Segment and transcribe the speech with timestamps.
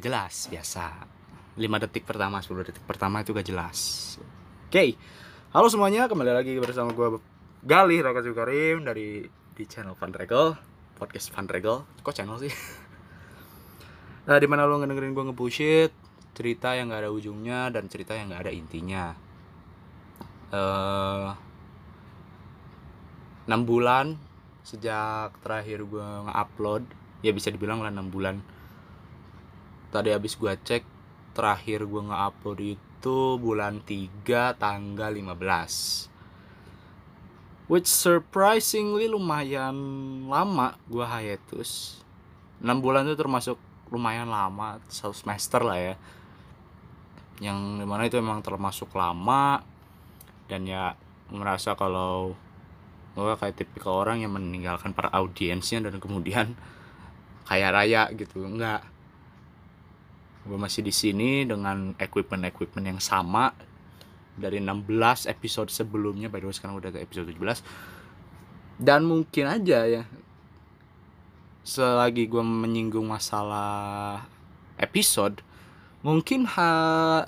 [0.00, 0.84] gak jelas biasa.
[1.60, 3.78] 5 detik pertama 10 detik pertama itu gak jelas.
[4.64, 4.96] Oke.
[5.52, 7.20] Halo semuanya kembali lagi bersama gue
[7.60, 10.56] Galih Raka Karim dari di channel Fun Regal
[10.96, 11.84] podcast Fun Regal.
[12.00, 12.48] Kok channel sih?
[14.20, 15.92] Nah di mana lo ngedengerin gue ngebullshit
[16.32, 19.12] cerita yang gak ada ujungnya dan cerita yang gak ada intinya.
[20.48, 21.28] Eh
[23.52, 24.16] 6 bulan
[24.64, 26.88] sejak terakhir gue nge-upload
[27.20, 28.40] ya bisa dibilang lah 6 bulan
[29.90, 30.82] tadi habis gue cek
[31.34, 36.10] terakhir gue nge-upload itu bulan 3 tanggal 15
[37.70, 39.78] which surprisingly lumayan
[40.26, 42.02] lama gue hiatus.
[42.58, 43.56] 6 bulan itu termasuk
[43.94, 45.94] lumayan lama satu semester lah ya.
[47.38, 49.62] Yang di mana itu emang termasuk lama.
[50.50, 50.98] Dan ya
[51.30, 52.34] merasa kalau
[53.14, 56.58] gue kayak tipikal orang yang meninggalkan para audiensnya dan kemudian
[57.48, 58.50] kaya raya gitu.
[58.50, 58.82] Enggak
[60.46, 63.52] gue masih di sini dengan equipment equipment yang sama.
[64.40, 67.60] Dari 16 episode sebelumnya by the way sekarang udah ke episode 17
[68.80, 70.02] dan mungkin aja ya
[71.60, 74.24] selagi gue menyinggung masalah
[74.80, 75.44] episode
[76.00, 76.48] mungkin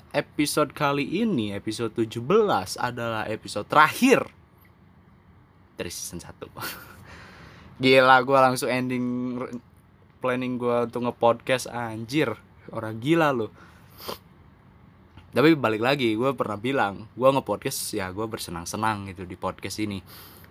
[0.09, 2.17] episode kali ini episode 17
[2.81, 4.25] adalah episode terakhir
[5.77, 6.33] dari season 1
[7.81, 9.37] Gila gue langsung ending
[10.17, 12.33] planning gue untuk nge-podcast anjir
[12.73, 13.53] Orang gila loh
[15.33, 20.01] Tapi balik lagi gue pernah bilang Gue nge-podcast ya gue bersenang-senang gitu di podcast ini.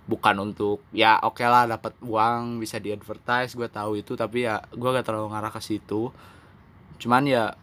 [0.03, 4.47] Bukan untuk ya oke okay lah dapat uang bisa di advertise gue tahu itu tapi
[4.47, 6.11] ya gue gak terlalu ngarah ke situ.
[6.99, 7.55] Cuman ya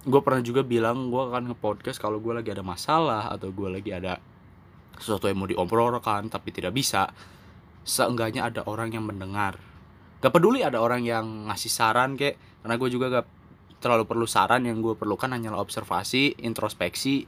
[0.00, 3.92] gue pernah juga bilang gue akan nge-podcast kalau gue lagi ada masalah atau gue lagi
[3.92, 4.20] ada
[4.96, 7.08] sesuatu yang mau diobrolkan tapi tidak bisa.
[7.80, 9.69] Seenggaknya ada orang yang mendengar
[10.20, 12.36] gak peduli ada orang yang ngasih saran kek.
[12.60, 13.26] Karena gue juga gak
[13.80, 17.24] terlalu perlu saran yang gue perlukan hanyalah observasi introspeksi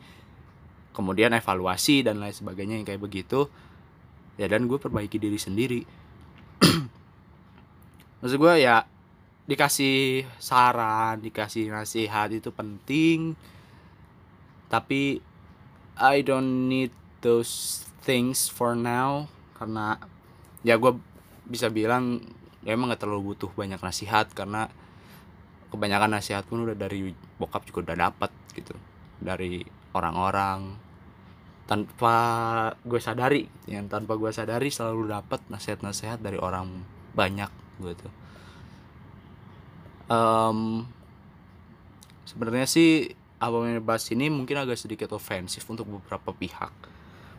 [0.93, 3.49] kemudian evaluasi dan lain sebagainya yang kayak begitu.
[4.37, 5.81] Ya dan gue perbaiki diri sendiri.
[8.21, 8.85] Maksud gue ya
[9.43, 13.35] dikasih saran dikasih nasihat itu penting.
[14.69, 15.21] Tapi
[15.97, 16.93] I don't need
[17.25, 19.29] those things for now.
[19.57, 19.97] Karena
[20.65, 20.97] ya gue
[21.49, 22.21] bisa bilang
[22.63, 24.71] ya emang gak terlalu butuh banyak nasihat karena
[25.73, 28.77] kebanyakan nasihat pun udah dari bokap juga udah dapat gitu.
[29.19, 29.65] Dari
[29.97, 30.91] orang-orang.
[31.63, 32.17] Tanpa
[32.85, 36.69] gue sadari yang tanpa gue sadari selalu dapat nasihat-nasihat dari orang
[37.17, 37.49] banyak
[37.81, 38.09] gitu.
[40.13, 40.85] Um,
[42.29, 46.75] sebenarnya sih apa yang bahas ini mungkin agak sedikit ofensif untuk beberapa pihak.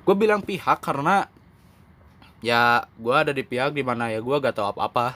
[0.03, 1.29] Gue bilang pihak karena
[2.43, 5.15] ya gue ada di pihak di mana ya gue gak tahu apa-apa.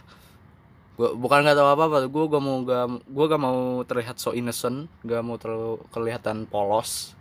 [0.95, 4.87] Gue bukan gak tahu apa-apa gue gak mau gak gue gak mau terlihat so innocent
[5.03, 7.13] gak mau terlalu kelihatan polos.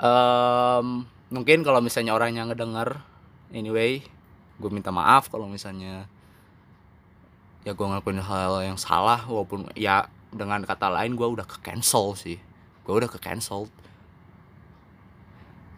[0.00, 3.02] Um, mungkin kalau misalnya orang yang ngedenger
[3.52, 4.00] anyway
[4.58, 6.08] gue minta maaf kalau misalnya
[7.66, 12.16] ya gue ngelakuin hal yang salah walaupun ya dengan kata lain gue udah ke cancel
[12.16, 12.40] sih.
[12.88, 13.68] Gue udah ke cancel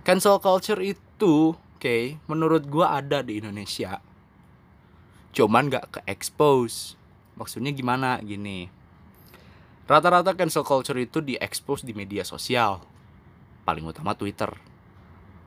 [0.01, 4.05] cancel culture itu okay, menurut gua ada di Indonesia.
[5.33, 7.01] Cuman gak ke expose
[7.41, 8.21] maksudnya gimana?
[8.21, 8.69] Gini.
[9.89, 12.85] Rata-rata cancel culture itu di expose di media sosial.
[13.65, 14.53] Paling utama Twitter.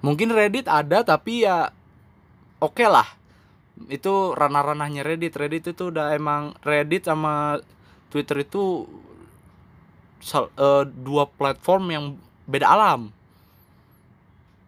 [0.04, 1.72] Mungkin Reddit ada tapi ya
[2.60, 3.08] oke okay lah.
[3.88, 5.38] Itu ranah-ranahnya Reddit.
[5.38, 7.62] Reddit itu udah emang Reddit sama
[8.12, 8.90] Twitter itu
[10.36, 12.06] uh, dua platform yang
[12.48, 13.16] beda alam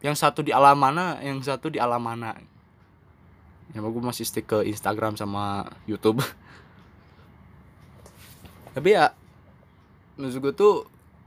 [0.06, 2.38] yang satu di alam mana yang satu di alam mana.
[3.74, 6.22] Ya gue masih stick ke Instagram sama YouTube.
[8.78, 9.18] Tapi ya
[10.14, 10.76] menurut gue tuh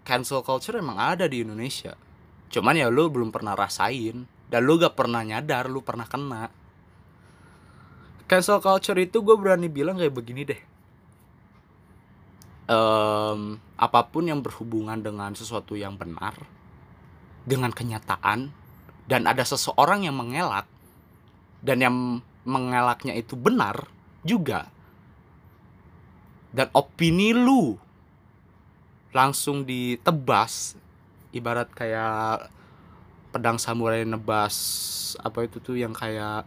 [0.06, 1.99] cancel culture emang ada di Indonesia.
[2.55, 4.31] Cuman ya lu belum pernah rasain.
[4.49, 6.49] Dan lu gak pernah nyadar lu pernah kena.
[8.25, 10.61] Cancel culture itu gue berani bilang kayak begini deh.
[12.69, 16.37] Um, apa pun yang berhubungan dengan sesuatu yang benar
[17.49, 18.52] dengan kenyataan
[19.08, 20.69] dan ada seseorang yang mengelak
[21.64, 21.96] dan yang
[22.44, 23.88] mengelaknya itu benar
[24.20, 24.69] juga.
[26.52, 27.76] Dan opini lu
[29.16, 30.76] langsung ditebas
[31.32, 32.52] ibarat kayak
[33.32, 34.56] pedang samurai nebas
[35.20, 36.44] apa itu tuh yang kayak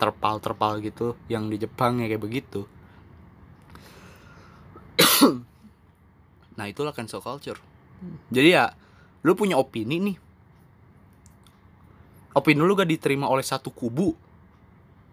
[0.00, 2.64] terpal-terpal gitu yang di Jepang ya kayak begitu.
[6.58, 7.62] Nah itulah cancel culture.
[8.34, 8.74] Jadi ya
[9.22, 10.18] lu punya opini nih
[12.38, 14.14] opini lu gak diterima oleh satu kubu?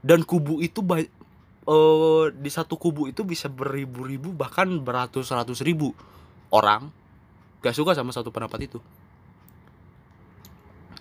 [0.06, 5.98] Dan kubu itu uh, di satu kubu itu bisa beribu-ribu bahkan beratus-ratus ribu
[6.54, 6.94] orang
[7.66, 8.80] gak suka sama satu pendapat itu.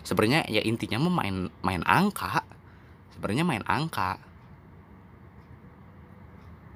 [0.05, 2.45] Sebenarnya ya intinya main main angka.
[3.17, 4.21] Sebenarnya main angka.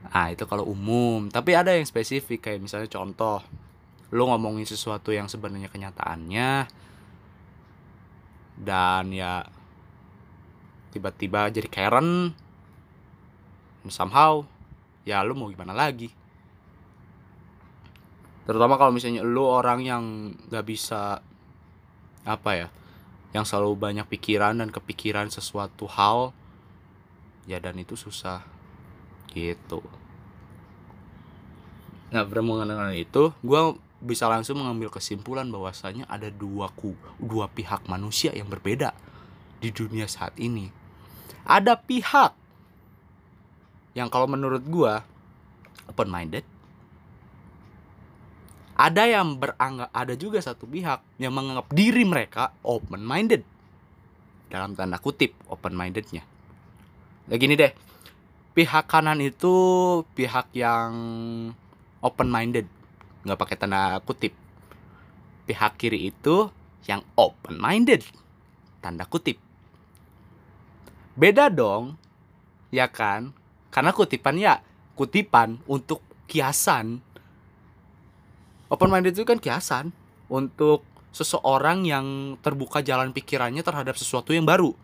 [0.09, 1.29] Ah itu kalau umum.
[1.29, 3.45] Tapi ada yang spesifik kayak misalnya contoh
[4.09, 6.50] lo ngomongin sesuatu yang sebenarnya kenyataannya
[8.59, 9.47] dan ya
[10.91, 12.35] tiba-tiba jadi Karen.
[13.89, 14.45] Somehow
[15.09, 16.13] ya lu mau gimana lagi?
[18.45, 20.05] Terutama kalau misalnya lu orang yang
[20.53, 21.25] gak bisa
[22.29, 22.69] apa ya
[23.33, 26.33] yang selalu banyak pikiran dan kepikiran sesuatu hal
[27.49, 28.45] ya dan itu susah.
[29.33, 29.81] Gitu.
[32.09, 33.61] Nah berhubungan dengan itu gue
[33.99, 38.95] bisa langsung mengambil kesimpulan bahwasanya ada dua ku dua pihak manusia yang berbeda
[39.59, 40.71] di dunia saat ini.
[41.49, 42.33] Ada pihak
[43.99, 44.95] yang kalau menurut gue
[45.91, 46.47] open minded
[48.79, 53.43] ada yang beranggap ada juga satu pihak yang menganggap diri mereka open minded
[54.47, 56.23] dalam tanda kutip open mindednya
[57.29, 57.73] ya gini deh.
[58.56, 59.55] Pihak kanan itu
[60.19, 60.91] pihak yang
[62.03, 62.67] open minded
[63.26, 64.35] nggak pakai tanda kutip.
[65.49, 66.53] Pihak kiri itu
[66.87, 68.05] yang open minded
[68.81, 69.41] tanda kutip.
[71.19, 71.99] Beda dong
[72.70, 73.35] ya kan?
[73.73, 74.62] Karena kutipan ya
[74.94, 77.03] kutipan untuk kiasan.
[78.69, 79.91] Open minded itu kan kiasan
[80.29, 84.76] untuk seseorang yang terbuka jalan pikirannya terhadap sesuatu yang baru.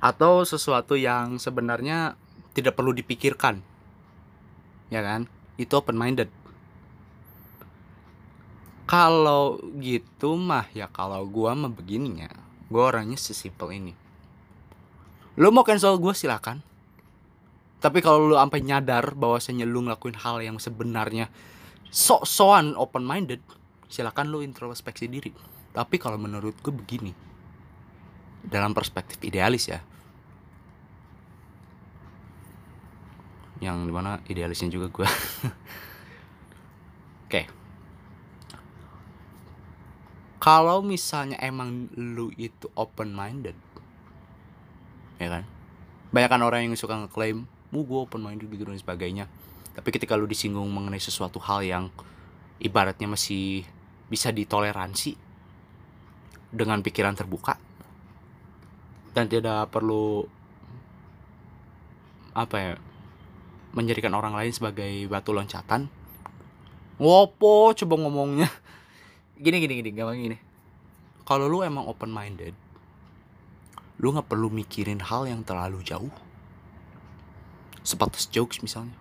[0.00, 2.16] Atau sesuatu yang sebenarnya
[2.56, 3.60] tidak perlu dipikirkan.
[4.88, 5.28] Ya kan
[5.60, 6.32] itu open minded.
[8.88, 12.32] Kalau gitu mah ya kalau gua mah begininya
[12.72, 13.92] gua orangnya sesimpel ini.
[15.36, 16.64] Lu mau cancel gua silakan.
[17.80, 21.32] Tapi kalau lu sampai nyadar bahwasanya lu ngelakuin hal yang sebenarnya
[21.88, 23.40] sok-sokan open minded
[23.88, 25.32] silakan lu introspeksi diri.
[25.70, 27.12] Tapi kalau menurut gue begini
[28.40, 29.80] dalam perspektif idealis ya
[33.60, 35.04] yang di mana idealisnya juga gue
[37.28, 37.42] oke.
[40.40, 43.52] Kalau misalnya emang lu itu open minded
[45.20, 45.44] ya kan?
[46.10, 49.28] Banyak kan orang yang suka ngeklaim mu gue open minded gitu dan sebagainya.
[49.76, 51.84] Tapi ketika lu disinggung mengenai sesuatu hal yang
[52.58, 53.68] ibaratnya masih
[54.08, 55.14] bisa ditoleransi
[56.50, 57.54] dengan pikiran terbuka
[59.14, 60.26] dan tidak perlu
[62.34, 62.74] apa ya
[63.72, 65.86] menjadikan orang lain sebagai batu loncatan.
[67.00, 68.48] Ngopo coba ngomongnya?
[69.40, 70.36] Gini gini gini gampang gini.
[71.24, 72.52] Kalau lu emang open minded
[74.00, 76.12] lu nggak perlu mikirin hal yang terlalu jauh.
[77.84, 78.96] Sebatas jokes misalnya.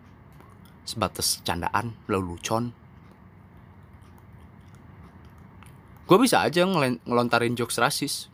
[0.83, 2.75] Sebatas candaan lelucon.
[6.03, 6.67] Gue bisa aja
[7.03, 8.27] ngelontarin jokes rasis.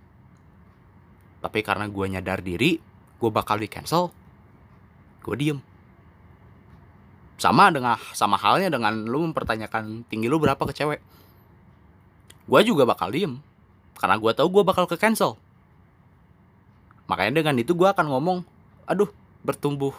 [1.41, 2.81] Tapi karena gue nyadar diri
[3.15, 4.11] gue bakal di cancel
[5.23, 5.59] gue diem
[7.35, 10.99] sama dengan sama halnya dengan lu mempertanyakan tinggi lu berapa ke cewek.
[12.45, 13.41] Gue juga bakal diem
[13.99, 15.35] karena gue tahu gue bakal ke cancel.
[17.05, 18.37] Makanya dengan itu gue akan ngomong
[18.87, 19.09] aduh
[19.43, 19.93] bertumbuh.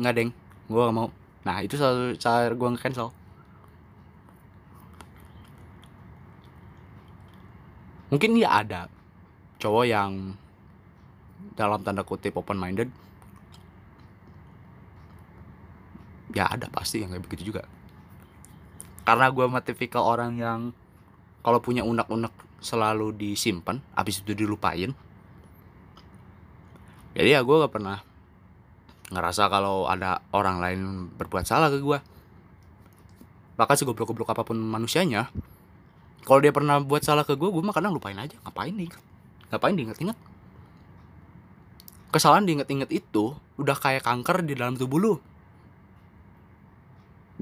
[0.00, 0.30] Nggak deng.
[0.66, 1.08] Gue gak mau.
[1.42, 3.08] Nah itu selalu cara gue nge-cancel.
[8.12, 8.92] Mungkin ya ada
[9.56, 10.36] cowok yang
[11.56, 12.92] dalam tanda kutip open minded
[16.32, 17.68] ya ada pasti yang kayak begitu juga.
[19.02, 20.60] Karena gue mah tipikal orang yang
[21.42, 24.94] kalau punya unek-unek selalu disimpan habis itu dilupain.
[27.12, 28.00] Jadi ya gue gak pernah
[29.12, 30.80] ngerasa kalau ada orang lain
[31.20, 32.00] berbuat salah ke gue
[33.52, 35.28] bahkan segoblok-goblok apa pun manusianya
[36.24, 38.38] kalau dia pernah buat salah ke gue gue mah kadang lupain aja.
[38.46, 38.88] Ngapain nih
[39.52, 40.16] ngapain diinget-inget?
[42.08, 45.14] Kesalahan diinget-inget itu udah kayak kanker di dalam tubuh lu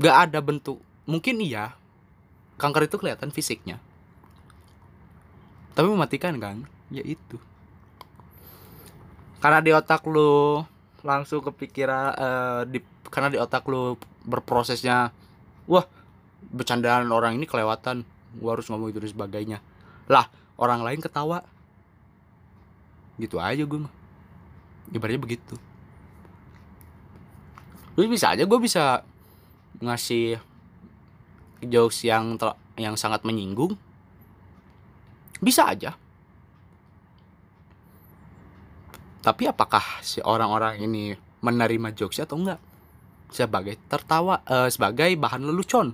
[0.00, 0.80] gak ada bentuk.
[1.04, 1.76] Mungkin iya
[2.57, 3.76] kanker itu kelihatan fisiknya.
[5.76, 7.37] Tapi mematikan kan ya itu.
[9.40, 10.61] Karena di otak lu
[11.00, 13.97] langsung kepikiran uh, di karena di otak lu
[14.28, 15.09] berprosesnya
[15.64, 15.85] wah
[16.52, 18.04] bercandaan orang ini kelewatan.
[18.37, 19.59] Gua harus ngomong itu dan sebagainya.
[20.09, 20.28] Lah
[20.61, 21.45] orang lain ketawa.
[23.16, 23.92] Gitu aja gue mah.
[24.92, 25.57] Ibaratnya begitu.
[27.97, 29.04] Terus bisa aja gue bisa
[29.80, 30.40] ngasih
[31.64, 32.37] jokes yang
[32.80, 33.76] yang sangat menyinggung
[35.40, 35.96] bisa aja.
[39.20, 41.12] Tapi apakah si orang-orang ini
[41.44, 42.60] menerima jokes atau enggak?
[43.32, 45.92] Sebagai tertawa eh, sebagai bahan lelucon.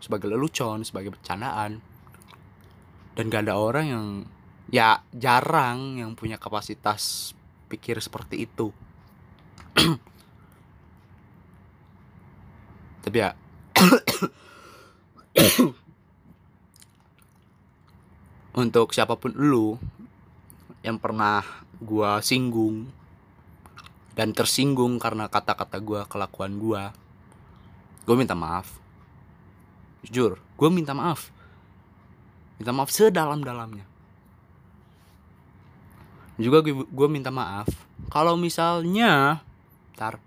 [0.00, 1.80] Sebagai lelucon sebagai bercandaan.
[3.16, 4.06] Dan gak ada orang yang
[4.72, 7.32] ya jarang yang punya kapasitas
[7.68, 8.72] pikir seperti itu
[13.04, 13.36] tapi ya
[18.64, 19.76] untuk siapa pun lu
[20.80, 21.44] yang pernah
[21.84, 22.88] gua singgung
[24.16, 26.96] dan tersinggung karena kata-kata gua kelakuan gua
[28.08, 28.80] gua minta maaf.
[30.08, 31.28] Jujur gua minta maaf.
[32.56, 33.92] Minta maaf sedalam-dalamnya.
[36.34, 37.70] Juga gue minta maaf.
[38.10, 39.42] Kalau misalnya
[39.94, 40.18] tar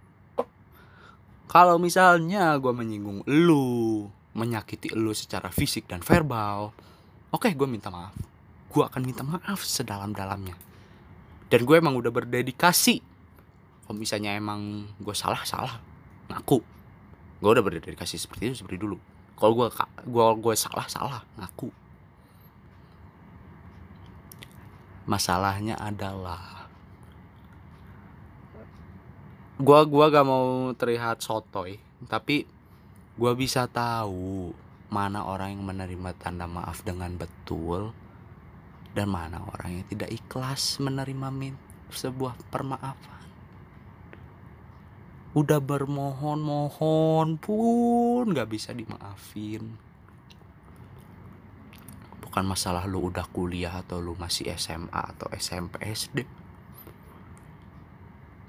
[1.47, 4.05] kalau misalnya gue menyinggung lu
[4.37, 6.75] menyakiti lu secara fisik dan verbal
[7.31, 8.15] oke gue minta maaf.
[8.67, 10.55] Gue akan minta maaf sedalam-dalamnya.
[11.47, 12.99] Dan gue emang udah berdedikasi.
[13.87, 15.79] Kalau misalnya emang gue salah salah.
[16.27, 16.59] Ngaku.
[17.39, 18.99] Gue udah berdedikasi seperti itu seperti dulu.
[19.37, 19.67] Kalau gue
[20.03, 21.21] gue gue salah salah.
[21.39, 21.69] Ngaku.
[25.07, 26.56] Masalahnya adalah
[29.57, 32.45] gua gua gak mau terlihat sotoy tapi
[33.17, 34.53] gua bisa tahu
[34.87, 37.91] mana orang yang menerima tanda maaf dengan betul
[38.95, 41.53] dan mana orang yang tidak ikhlas menerima min
[41.93, 43.23] sebuah permaafan.
[45.37, 49.77] Udah bermohon-mohon pun gak bisa dimaafin.
[52.25, 56.46] Bukan masalah lu udah kuliah atau lu masih SMA atau SMP SD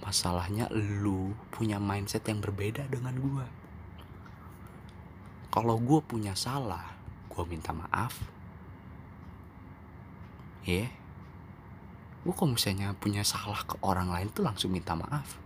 [0.08, 3.44] masalahnya lu punya mindset yang berbeda dengan gua.
[5.52, 6.96] Kalau gua punya salah
[7.28, 8.16] gua minta maaf.
[10.64, 10.88] Ya.
[10.88, 10.90] Yeah.
[12.24, 15.36] gua kalau misalnya punya salah ke orang lain tuh langsung minta maaf.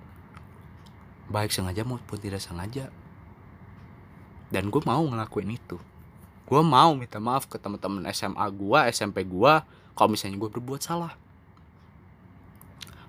[1.26, 2.94] Baik sengaja maupun tidak sengaja.
[4.52, 5.80] Dan gue mau ngelakuin itu.
[6.44, 9.52] Gue mau minta maaf ke teman-teman SMA gue SMP gue
[9.96, 11.21] kalau misalnya gue berbuat salah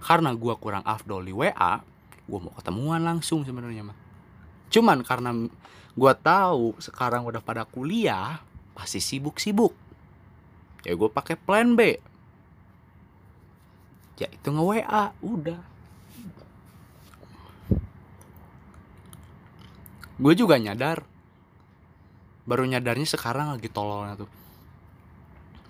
[0.03, 1.79] karena gue kurang afdol di WA
[2.23, 3.97] gue mau ketemuan langsung sebenarnya mah
[4.67, 5.31] cuman karena
[5.93, 8.41] gue tahu sekarang udah pada kuliah
[8.73, 9.73] pasti sibuk-sibuk.
[10.83, 12.01] Ya gue pakai plan B.
[14.17, 15.61] Ya itu nge WA udah.
[20.17, 21.05] Gue juga nyadar.
[22.43, 24.31] Baru nyadarnya sekarang lagi tololnya tuh.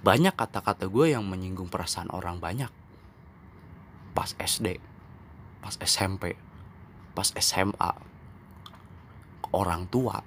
[0.04, 2.72] Banyak kata-kata gue yang menyinggung perasaan orang banyak
[4.14, 4.78] pas SD
[5.60, 6.38] pas SMP
[7.18, 7.92] pas SMA
[9.44, 10.22] ke orang tua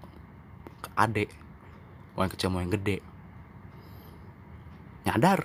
[0.82, 1.30] ke adik
[2.16, 3.04] mau yang kecil mau yang gede.
[5.04, 5.44] Nyadar.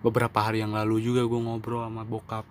[0.00, 2.48] Beberapa hari yang lalu juga gue ngobrol sama bokap.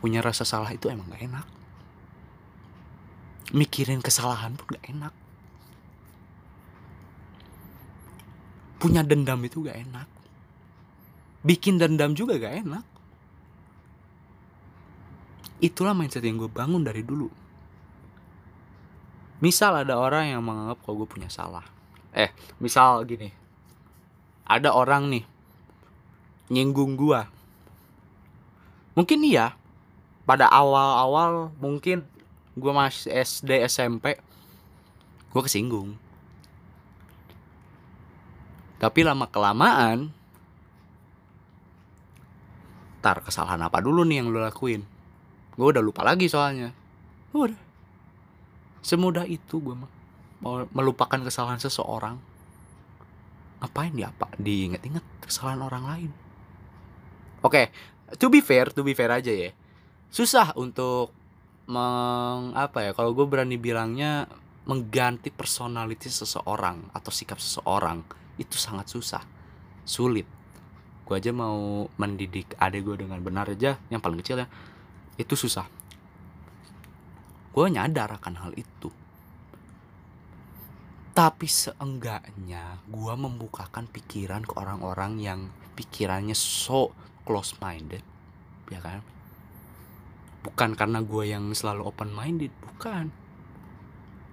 [0.00, 1.46] Punya rasa salah itu emang gak enak.
[3.52, 5.12] Mikirin kesalahan pun gak enak
[8.80, 10.08] punya dendam itu gak enak.
[11.44, 12.84] Bikin dendam juga gak enak.
[15.60, 17.28] Itulah mindset yang gue bangun dari dulu.
[19.44, 21.64] Misal ada orang yang menganggap kalau gue punya salah.
[22.16, 23.28] Eh misal gini.
[24.48, 25.24] Ada orang nih
[26.50, 27.20] nyinggung gue
[28.98, 29.54] mungkin iya
[30.26, 32.02] pada awal-awal mungkin
[32.58, 34.18] gue masih SD SMP
[35.30, 35.94] gue kesinggung
[38.80, 40.08] tapi lama kelamaan
[43.04, 44.80] tar kesalahan apa dulu nih yang lo lakuin?
[45.56, 46.72] Gue udah lupa lagi soalnya.
[47.36, 47.60] Udah.
[48.80, 49.92] Semudah itu gue mah
[50.40, 52.16] mau melupakan kesalahan seseorang.
[53.60, 56.10] Ngapain dia apa diinget-inget kesalahan orang lain?
[57.44, 59.52] Oke okay, to be fair to be fair aja ya.
[60.08, 61.12] Susah untuk
[61.68, 64.24] meng apa ya kalau gue berani bilangnya
[64.64, 69.20] mengganti personality seseorang atau sikap seseorang itu sangat susah.
[69.84, 70.24] Sulit.
[71.04, 74.48] Gue aja mau mendidik adik gue dengan benar aja yang paling kecil ya
[75.20, 75.68] itu susah.
[77.52, 78.88] Gue nyadar akan hal itu.
[81.12, 85.40] Tapi seenggaknya gue membukakan pikiran ke orang-orang yang
[85.76, 86.96] pikirannya so
[87.28, 88.00] close minded
[88.72, 89.04] ya kan?
[90.40, 93.12] Bukan karena gue yang selalu open minded bukan.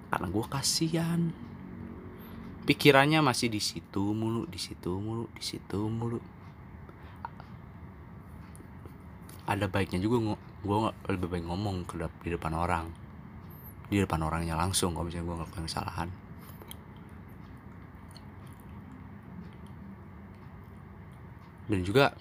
[0.08, 1.36] Karena gue kasihan
[2.68, 6.20] pikirannya masih di situ mulu di situ mulu di situ mulu.
[9.48, 11.96] Ada baiknya juga gue lebih baik ngomong ke
[12.28, 12.92] di depan orang.
[13.88, 16.10] Di depan orangnya langsung kalau misalnya gue ngelakuin kesalahan.
[21.72, 22.12] Dan juga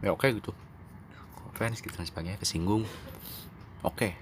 [0.00, 0.56] ya oke gitu.
[1.52, 2.88] Fans gitu dan sebagainya kesinggung.
[3.84, 4.16] Oke.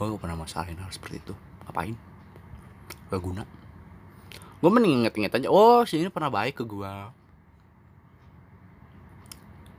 [0.00, 1.36] Gue gak pernah masalahin hal seperti itu.
[1.68, 2.13] Ngapain
[3.14, 3.42] gak guna.
[4.58, 6.94] Gue mending inget-inget aja oh si ini pernah baik ke gue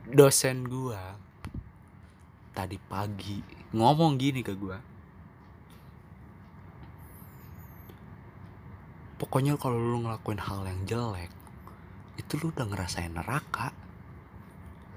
[0.06, 1.02] dosen gue
[2.54, 3.42] tadi pagi
[3.74, 4.78] ngomong gini ke gue
[9.18, 11.34] pokoknya kalau lu ngelakuin hal yang jelek
[12.16, 13.72] itu lu udah ngerasain neraka.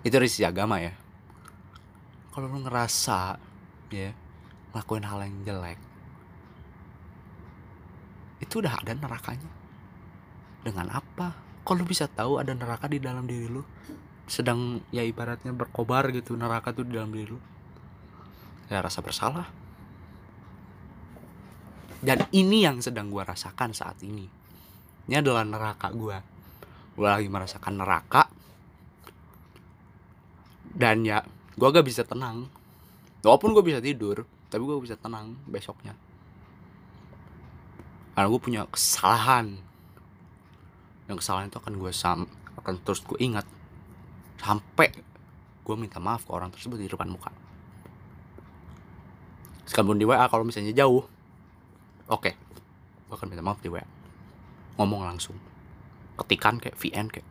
[0.02, 0.96] Itu dari sisi agama ya.
[2.32, 3.36] Kalau lu ngerasa
[3.92, 4.12] ya
[4.72, 5.80] ngelakuin hal yang jelek
[8.40, 9.52] itu udah ada nerakanya.
[10.64, 11.36] Dengan apa?
[11.70, 13.62] Lu bisa tahu ada neraka di dalam diri lu?
[14.26, 17.38] Sedang ya ibaratnya berkobar gitu neraka tuh di dalam diri lu.
[18.74, 19.46] Ya rasa bersalah.
[22.02, 24.26] Dan ini yang sedang gua rasakan saat ini.
[25.06, 26.18] Ini adalah neraka gua.
[26.98, 28.26] Gua lagi merasakan neraka.
[30.74, 31.22] Dan ya
[31.54, 32.50] gua gak bisa tenang.
[33.22, 35.94] Walaupun gua bisa tidur tapi gua bisa tenang besoknya
[38.20, 39.56] karena gue punya kesalahan.
[41.08, 42.28] Dan kesalahan itu akan gue sam
[42.60, 43.48] akan terus gue ingat.
[44.44, 44.92] Sampai
[45.64, 47.32] gue minta maaf ke orang tersebut di depan muka.
[49.64, 51.08] Sekalipun di WA kalau misalnya jauh
[52.12, 52.32] oke.
[53.08, 53.88] Gue akan minta maaf di WA
[54.76, 55.40] ngomong langsung.
[56.20, 57.28] Ketikan kayak VN kayak.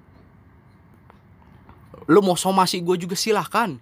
[2.09, 3.77] Lu mau somasi gue juga silahkan.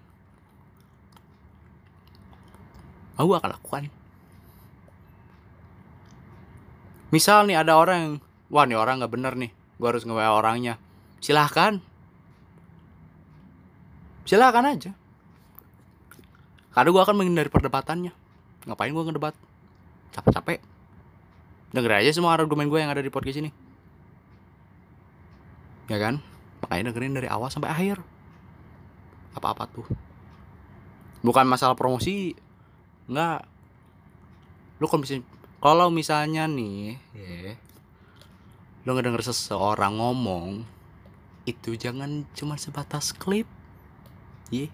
[3.15, 3.95] Aku akan lakukan
[7.17, 8.15] misal nih ada orang yang
[8.53, 10.81] wah nih orang nggak bener nih gue harus nge orangnya.
[11.21, 11.81] Silahkan.
[14.29, 14.93] Silahkan aja.
[16.73, 18.13] Karena gue akan menghindari perdebatannya.
[18.69, 19.35] Ngapain gue ngedebat?
[20.13, 20.61] Capek-capek.
[21.73, 23.51] Denger aja semua argumen gue yang ada di podcast ini.
[25.89, 26.21] Ya kan?
[26.65, 28.01] Makanya dengerin dari awal sampai akhir.
[29.37, 29.87] Apa-apa tuh.
[31.21, 32.33] Bukan masalah promosi.
[33.09, 33.41] Nggak.
[34.81, 35.05] Lu kalau
[35.61, 37.57] kalau misalnya nih ya
[38.87, 40.63] lu ngedenger seseorang ngomong
[41.47, 43.47] itu jangan cuma sebatas klip.
[44.51, 44.71] Ya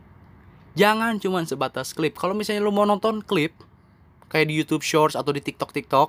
[0.72, 2.16] jangan cuma sebatas klip.
[2.16, 3.56] Kalau misalnya lu mau nonton klip
[4.32, 6.08] kayak di YouTube Shorts atau di TikTok TikTok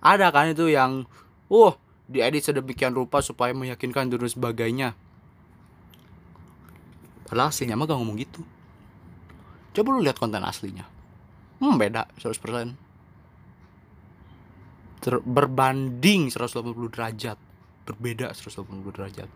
[0.00, 1.04] ada kan itu yang
[1.52, 1.74] uh
[2.08, 4.88] diedit sedemikian rupa supaya meyakinkan dan sebagainya.
[7.26, 8.46] Padahal aslinya mah gak ngomong gitu.
[9.74, 10.86] Coba lu lihat konten aslinya.
[11.58, 12.85] Hmm beda 100%
[15.00, 17.38] Ter berbanding 180 derajat.
[17.86, 19.30] Berbeda 180 derajat.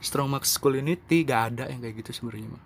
[0.00, 2.64] Strong masculinity gak ada yang kayak gitu sebenarnya mah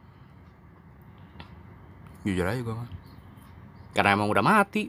[2.21, 2.91] jujur aja gue mah
[3.91, 4.87] karena emang udah mati.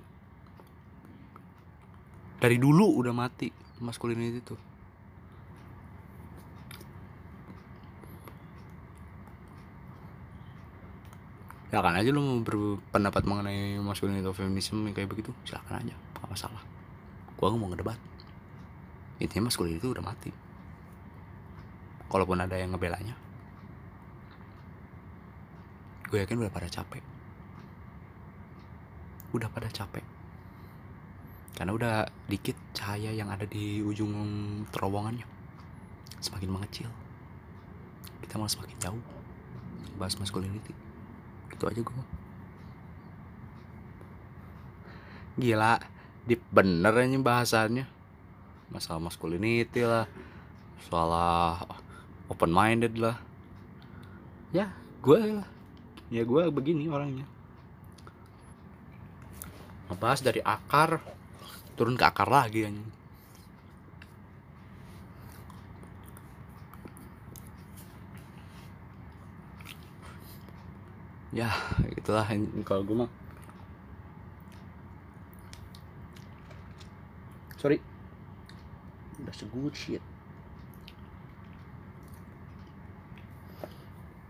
[2.42, 4.71] Dari dulu udah mati masculinity tuh
[11.72, 16.30] ya kan aja lu mau berpendapat mengenai masculinity atau feminisme kayak begitu silakan aja gak
[16.30, 16.64] masalah.
[17.40, 17.98] Gua mau ngedebat.
[19.24, 20.32] Intinya masculinity itu udah mati.
[22.12, 23.16] Kalaupun ada yang ngebelanya
[26.12, 27.00] gue yakin udah pada capek.
[29.32, 30.04] Udah pada capek.
[31.56, 31.96] Karena udah
[32.28, 34.12] dikit cahaya yang ada di ujung
[34.76, 35.24] terowongannya.
[36.20, 36.92] Semakin mengecil
[38.32, 39.04] kita malah semakin jauh
[40.00, 40.72] bahas masculinity
[41.52, 42.04] itu aja gue
[45.42, 45.80] gila
[46.28, 47.86] deep bener aja bahasannya.
[48.72, 50.08] Masalah masculinity lah
[50.88, 51.12] soal
[52.32, 53.20] open minded lah.
[54.56, 55.44] Ya gue
[56.14, 57.28] ya gue begini orangnya.
[59.90, 61.04] Ngebahas dari akar
[61.76, 63.01] turun ke akar lagi anjing
[71.32, 71.48] ya
[71.96, 72.28] itulah
[72.68, 73.12] kalau gue mah.
[77.56, 77.80] Sorry.
[79.24, 80.04] Udah good shit.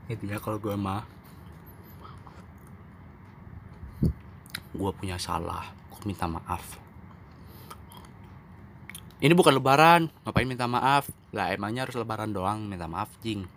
[0.06, 1.08] Itu ya kalau gue mah
[4.72, 6.78] gue punya salah gue minta maaf.
[9.22, 11.10] Ini bukan lebaran ngapain minta maaf?
[11.34, 13.50] Lah emangnya harus lebaran doang minta maaf jing.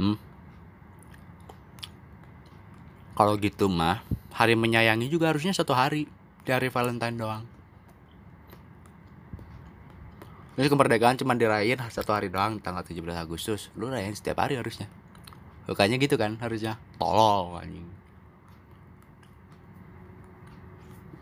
[0.00, 0.35] Hmm
[3.16, 4.04] kalau gitu mah
[4.36, 6.06] hari menyayangi juga harusnya satu hari
[6.44, 7.44] dari Valentine doang
[10.56, 13.68] Jadi kemerdekaan cuma dirayain satu hari doang tanggal 17 Agustus.
[13.76, 14.88] Lu rayain setiap hari harusnya.
[15.68, 16.80] Bukannya gitu kan harusnya.
[16.96, 17.84] Tolol anjing.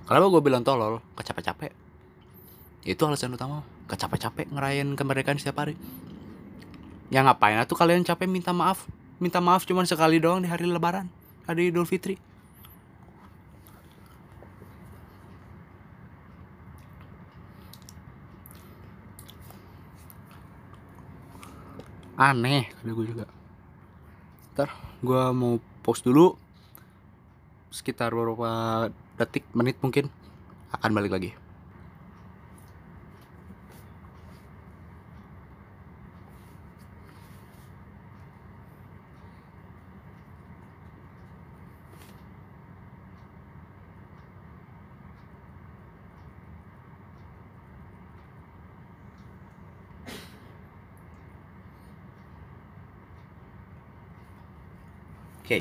[0.07, 1.03] Kenapa gue bilang tolol?
[1.19, 1.75] Kecapek-capek.
[2.85, 5.73] itu alasan utama gak capek-capek ngerayain kemerdekaan setiap hari
[7.09, 8.85] ya ngapain tuh kalian capek minta maaf
[9.17, 11.09] minta maaf cuma sekali doang di hari lebaran
[11.45, 12.17] hari idul fitri.
[22.15, 23.27] Aneh kata gue juga.
[24.55, 24.71] Ntar
[25.03, 26.39] gue mau post dulu.
[27.75, 28.87] Sekitar beberapa
[29.19, 30.07] detik menit mungkin
[30.71, 31.31] akan balik lagi
[55.45, 55.61] Oke.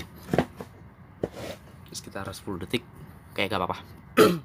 [2.33, 2.83] Sekitar 10 detik.
[3.37, 3.77] Kayak gak apa-apa.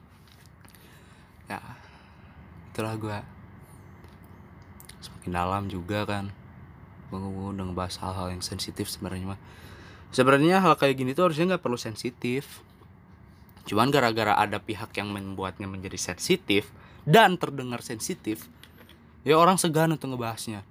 [1.50, 1.58] ya.
[2.72, 3.18] Itulah gue.
[5.00, 6.28] Semakin dalam juga kan.
[7.08, 9.40] Gue udah ngebahas hal-hal yang sensitif sebenarnya mah.
[10.12, 12.60] Sebenarnya hal kayak gini tuh harusnya nggak perlu sensitif.
[13.64, 16.72] Cuman gara-gara ada pihak yang membuatnya menjadi sensitif
[17.04, 18.48] dan terdengar sensitif,
[19.28, 20.64] ya orang segan untuk ngebahasnya.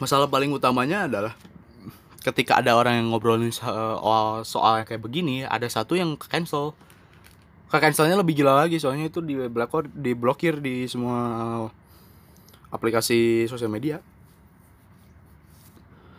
[0.00, 1.36] masalah paling utamanya adalah
[2.20, 6.76] ketika ada orang yang ngobrolin soal, soal kayak begini ada satu yang cancel.
[7.70, 11.18] Ke cancelnya lebih gila lagi soalnya itu di blokir diblokir di semua
[12.68, 14.02] aplikasi sosial media.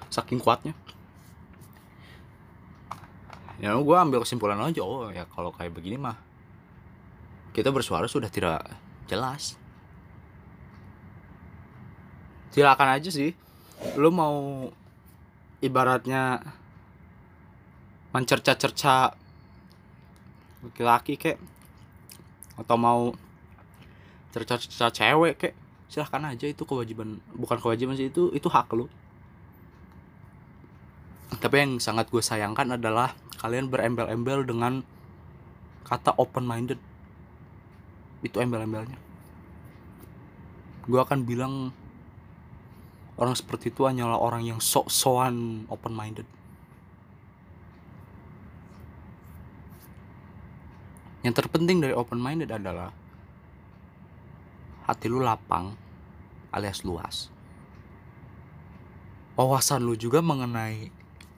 [0.09, 0.73] Saking kuatnya.
[3.61, 6.17] Ya gue ambil kesimpulan aja oh ya kalau kayak begini mah
[7.53, 8.63] kita bersuara sudah tidak
[9.05, 9.59] jelas.
[12.55, 13.35] Silakan aja sih.
[13.99, 14.67] Lu mau
[15.61, 16.41] ibaratnya
[18.11, 19.15] mencerca-cerca
[20.65, 21.37] laki-laki kek.
[22.57, 23.15] Atau mau
[24.35, 25.53] cerca-cerca cewek kek.
[25.87, 28.89] Silahkan aja itu kewajiban bukan kewajiban sih itu itu hak lu.
[31.39, 34.83] Tapi yang sangat gue sayangkan adalah kalian berembel-embel dengan
[35.87, 36.77] kata open minded
[38.21, 38.99] itu embel-embelnya.
[40.85, 41.73] Gue akan bilang
[43.21, 46.25] orang seperti itu hanyalah orang yang sok-sokan open minded
[51.21, 52.89] yang terpenting dari open minded adalah
[54.89, 55.77] hati lu lapang
[56.51, 57.29] alias luas.
[59.39, 60.91] Wawasan lu juga mengenai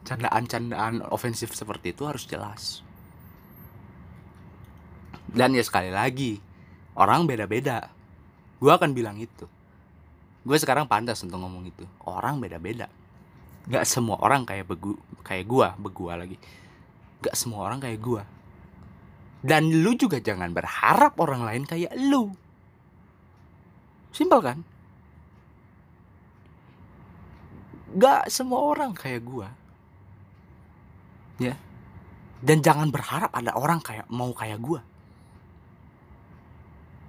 [0.08, 2.82] candaan-candaan ofensif seperti itu harus jelas.
[5.30, 6.42] Dan ya sekali lagi
[6.98, 7.92] orang beda-beda.
[8.58, 9.46] Gue akan bilang itu
[10.44, 11.88] gue sekarang pantas untuk ngomong itu.
[12.04, 12.92] Orang beda-beda.
[13.68, 16.36] Gak semua orang kayak begu kayak gue begua lagi.
[17.24, 18.24] Gak semua orang kayak gue
[19.44, 22.32] dan lu juga jangan berharap orang lain kayak lu.
[24.16, 24.58] Simpel kan?
[28.00, 29.48] Gak semua orang kayak gue
[31.44, 31.56] ya.
[32.44, 34.80] Dan jangan berharap ada orang kayak mau kayak gue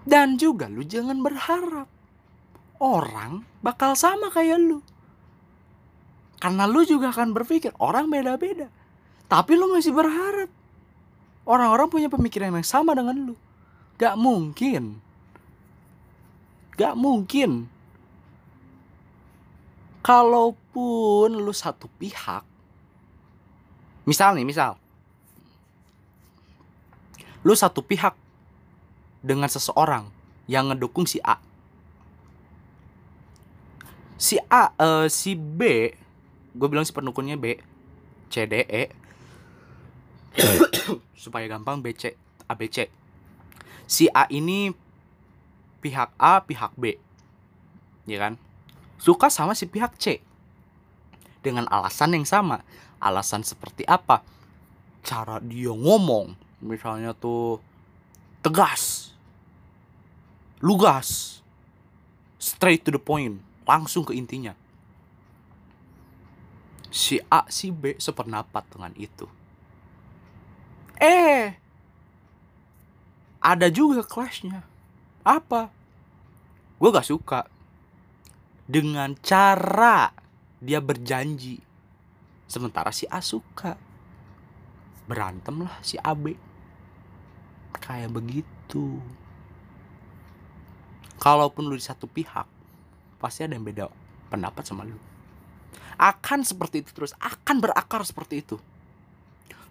[0.04, 1.88] dan juga lu jangan berharap
[2.84, 4.84] orang bakal sama kayak lu.
[6.36, 8.68] Karena lu juga akan berpikir orang beda-beda.
[9.24, 10.52] Tapi lu masih berharap
[11.48, 13.34] orang-orang punya pemikiran yang sama dengan lu.
[13.96, 15.00] Gak mungkin.
[16.76, 17.72] Gak mungkin.
[20.04, 22.44] Kalaupun lu satu pihak.
[24.04, 24.76] Misal nih, misal.
[27.40, 28.12] Lu satu pihak
[29.24, 30.12] dengan seseorang
[30.44, 31.40] yang ngedukung si A
[34.24, 35.92] si A uh, si B
[36.56, 37.60] gue bilang si penukunnya B
[38.32, 38.88] C D E.
[41.22, 42.16] Supaya gampang B C
[42.48, 42.88] A B C.
[43.84, 44.72] Si A ini
[45.84, 46.96] pihak A pihak B.
[48.08, 48.40] Ya kan?
[48.96, 50.24] Suka sama si pihak C.
[51.44, 52.64] Dengan alasan yang sama.
[53.04, 54.24] Alasan seperti apa?
[55.04, 56.32] Cara dia ngomong.
[56.64, 57.60] Misalnya tuh
[58.40, 59.12] tegas.
[60.64, 61.44] Lugas.
[62.40, 64.52] Straight to the point langsung ke intinya.
[66.94, 69.26] Si A, si B sependapat dengan itu.
[71.02, 71.58] Eh,
[73.42, 74.62] ada juga clashnya.
[75.26, 75.68] Apa?
[76.78, 77.50] Gue gak suka
[78.64, 80.14] dengan cara
[80.62, 81.60] dia berjanji.
[82.48, 83.76] Sementara si A suka.
[85.04, 86.32] Berantem lah si A B.
[87.76, 89.02] Kayak begitu.
[91.20, 92.48] Kalaupun lu di satu pihak,
[93.24, 93.88] pasti ada yang beda
[94.28, 95.00] pendapat sama lu.
[95.96, 98.60] Akan seperti itu terus akan berakar seperti itu.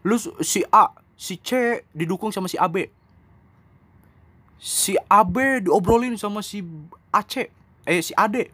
[0.01, 2.89] Lu si A si C didukung sama si AB
[4.57, 6.65] si AB diobrolin sama si
[7.13, 7.53] AC
[7.85, 8.49] eh si AD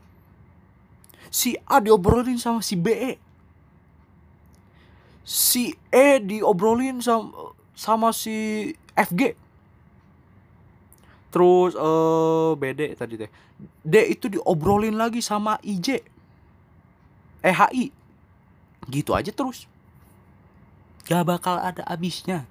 [1.32, 3.16] si A diobrolin sama si BE
[5.24, 9.38] si E diobrolin sama sama si FG
[11.30, 13.32] terus eh BD tadi teh.
[13.86, 16.02] D itu diobrolin lagi sama IJ
[17.40, 17.94] eh HI
[18.90, 19.70] gitu aja terus.
[21.10, 22.46] Gak bakal ada abisnya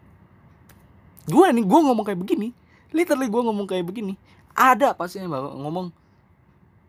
[1.28, 2.48] gue nih gue ngomong kayak begini.
[2.90, 4.16] Literally gue ngomong kayak begini.
[4.56, 5.92] Ada pasti yang bakal ngomong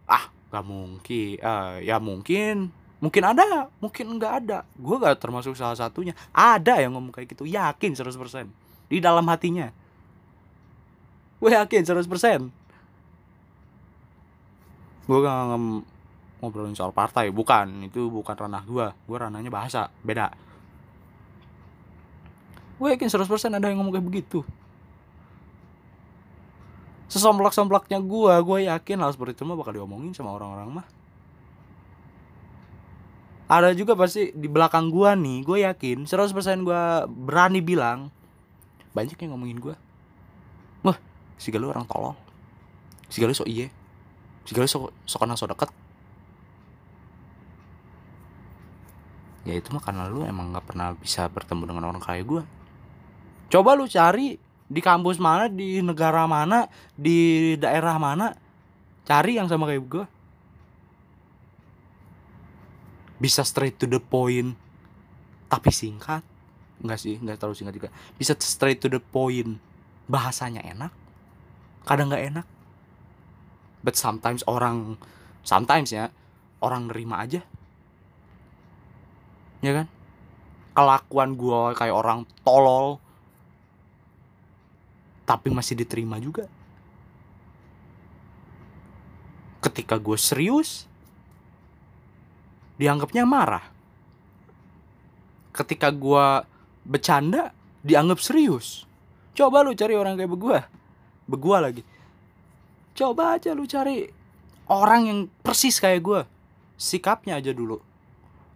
[0.10, 4.64] ah gak mungkin ah, ya mungkin mungkin ada mungkin nggak ada.
[4.80, 6.16] Gue gak termasuk salah satunya.
[6.32, 8.48] Ada yang ngomong kayak gitu yakin 100%
[8.90, 9.70] di dalam hatinya
[11.40, 12.08] gue yakin 100%
[15.10, 15.36] gue gak
[16.40, 17.34] ngobrolin soal partai.
[17.34, 20.32] Bukan itu bukan ranah gue gue ranahnya bahasa beda.
[22.80, 24.40] Gue yakin 100% ada yang ngomong kayak begitu.
[27.10, 30.88] Sesomplak-somplaknya gue gue yakin hal seperti itu mah bakal diomongin sama orang-orang mah.
[33.50, 38.14] Ada juga pasti di belakang gua nih gue yakin 100% gua berani bilang
[38.94, 39.89] banyak yang ngomongin wah
[41.40, 42.20] si galuh orang tolol
[43.10, 43.74] si galuh so iye.
[44.46, 45.68] Si galuh so, so kenal so deket.
[49.44, 52.44] Ya itu mah karena lu emang nggak pernah bisa bertemu dengan orang kayak gua.
[53.50, 54.38] Coba lu cari
[54.70, 58.38] di kampus mana di negara mana di daerah mana
[59.10, 60.06] cari yang sama kayak gua.
[63.18, 64.54] Bisa straight to the point
[65.50, 66.22] tapi singkat.
[66.80, 67.90] Enggak sih enggak terlalu singkat juga.
[68.22, 69.58] Bisa straight to the point
[70.06, 70.94] bahasanya enak
[71.88, 72.48] kadang nggak enak
[73.84, 75.00] but sometimes orang
[75.46, 76.12] sometimes ya
[76.60, 77.42] orang nerima aja
[79.60, 79.88] ya kan
[80.76, 83.00] kelakuan gue kayak orang tolol
[85.28, 86.48] tapi masih diterima juga
[89.60, 90.90] ketika gue serius
[92.80, 93.66] dianggapnya marah.
[95.52, 96.48] Ketika gua
[96.88, 97.52] bercanda
[97.84, 98.88] dianggap serius.
[99.36, 100.60] Coba lu cari orang kayak begua.
[101.30, 101.86] Begua lagi.
[102.98, 104.10] Coba aja lu cari
[104.66, 106.22] orang yang persis kayak gua.
[106.74, 107.78] Sikapnya aja dulu.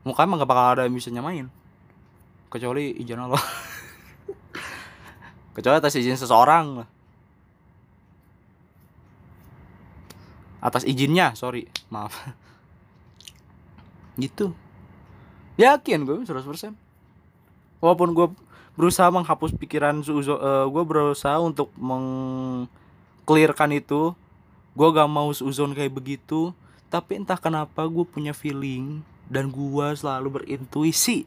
[0.04, 1.48] Mukanya mah gak bakal ada yang bisa nyamain.
[2.50, 3.40] Kecuali izin Allah.
[5.56, 6.90] Kecuali atas izin seseorang.
[10.64, 12.16] Atas izinnya, sorry, maaf
[14.24, 14.54] gitu
[15.58, 16.74] yakin gue 100%
[17.82, 18.28] walaupun gue
[18.74, 24.18] berusaha menghapus pikiran uh, gue berusaha untuk mengclearkan itu.
[24.74, 26.54] Gue gak mau suzon kayak begitu.
[26.90, 31.26] Tapi entah kenapa gue punya feeling dan gue selalu berintuisi.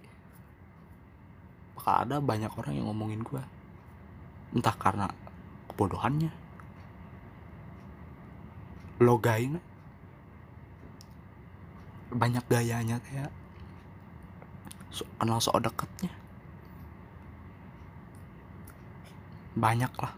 [1.87, 3.39] Ada banyak orang yang ngomongin gue
[4.51, 5.07] entah karena
[5.71, 6.35] kebodohannya.
[8.99, 9.63] Logainya
[12.11, 13.31] banyak gayanya kayak
[14.91, 16.11] so, kenal so deketnya
[19.57, 20.13] banyak lah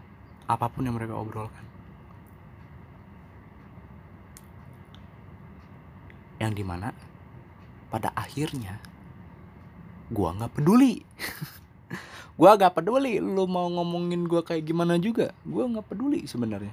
[0.49, 1.63] apa pun yang mereka obrolkan.
[6.43, 6.91] Yang di mana
[7.87, 8.81] pada akhirnya
[10.11, 11.01] gua nggak peduli.
[12.39, 15.35] Gua nggak peduli lu mau ngomongin gua kayak gimana juga.
[15.43, 16.71] Gua nggak peduli sebenarnya.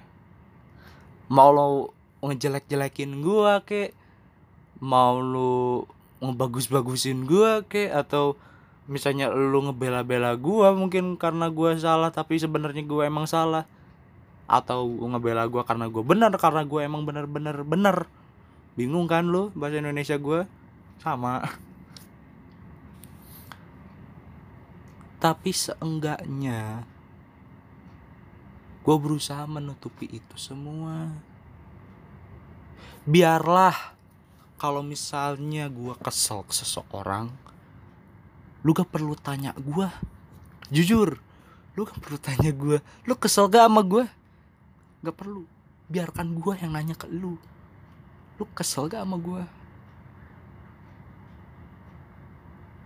[1.26, 1.90] Mau lo
[2.22, 3.90] ngejelek-jelekin gua kayak
[4.78, 5.82] mau lu
[6.22, 7.90] ngebagus-bagusin gua kek?
[7.90, 8.38] Atau
[8.86, 13.66] misalnya lu ngebela-bela gua mungkin karena gua salah tapi sebenarnya gua emang salah.
[14.46, 18.06] Atau ngebela gua karena gua benar karena gua emang benar-benar benar.
[18.78, 20.46] Bingung kan lu bahasa Indonesia gua?
[21.02, 21.42] Sama.
[25.22, 26.86] Tapi seenggaknya
[28.86, 31.10] gua berusaha menutupi itu semua.
[33.06, 33.94] Biarlah
[34.56, 37.28] kalau misalnya gue kesel ke seseorang
[38.66, 39.86] lu gak perlu tanya gue
[40.74, 41.22] jujur
[41.78, 44.04] lu gak perlu tanya gue lu kesel gak sama gue
[45.06, 45.46] gak perlu.
[45.86, 47.38] Biarkan gue yang nanya ke lu.
[48.36, 49.42] Lu kesel gak sama gue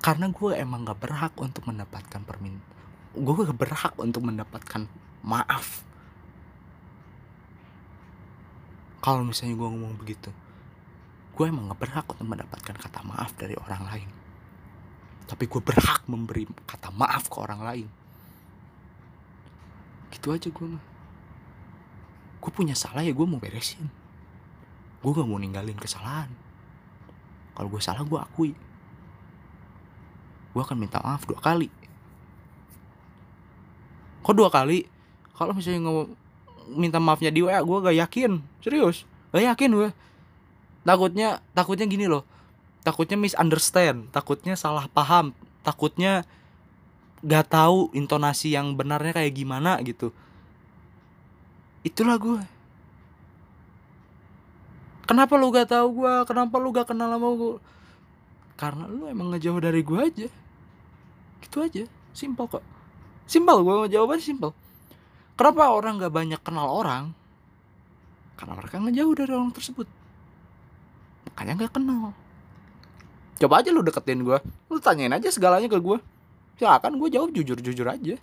[0.00, 2.78] karena gue emang gak berhak untuk mendapatkan permintaan
[3.12, 4.88] gue gak berhak untuk mendapatkan
[5.20, 5.84] maaf.
[9.04, 10.32] Kalau misalnya gue ngomong begitu
[11.36, 14.19] gue emang gak berhak untuk mendapatkan kata maaf dari orang lain
[15.30, 17.88] tapi gue berhak memberi kata maaf ke orang lain.
[20.10, 20.84] Gitu aja gue mah.
[22.42, 23.86] Gue punya salah ya gue mau beresin.
[25.00, 26.28] Gue gak mau ninggalin kesalahan.
[27.54, 28.52] Kalau gue salah gue akui.
[30.50, 31.70] Gue akan minta maaf dua kali.
[34.26, 34.84] Kok dua kali?
[35.38, 36.08] Kalau misalnya ngomong
[36.74, 38.42] minta maafnya di WA gue gak yakin.
[38.60, 39.06] Serius?
[39.30, 39.90] Gak yakin gue
[40.84, 42.24] takutnya takutnya gini loh
[42.80, 46.24] takutnya misunderstand takutnya salah paham takutnya
[47.20, 50.08] gak tahu intonasi yang benarnya kayak gimana gitu.
[51.84, 52.40] Itulah gue
[55.04, 57.56] kenapa lu gak tahu gue kenapa lu gak kenal sama gue
[58.56, 60.28] karena lu emang ngejauh dari gue aja.
[61.44, 61.84] Gitu aja.
[62.16, 62.64] Simpel kok.
[63.28, 64.56] Simpel gue jawabannya simpel.
[65.36, 67.12] Kenapa orang gak banyak kenal orang?
[68.40, 69.88] Karena mereka ngejauh dari orang tersebut.
[71.28, 72.16] Makanya gak kenal
[73.40, 75.96] coba aja lu deketin gue lu tanyain aja segalanya ke gue
[76.60, 78.20] silakan gue jawab jujur jujur aja.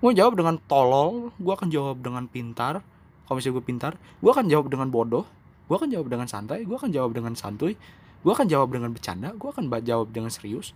[0.00, 2.82] Gue jawab dengan tolol gue akan jawab dengan pintar.
[3.30, 5.22] Kalau misalnya gue pintar gue akan jawab dengan bodoh.
[5.70, 7.78] Gue akan jawab dengan santai gue akan jawab dengan santuy.
[8.26, 10.74] Gue akan jawab dengan bercanda gue akan jawab dengan serius.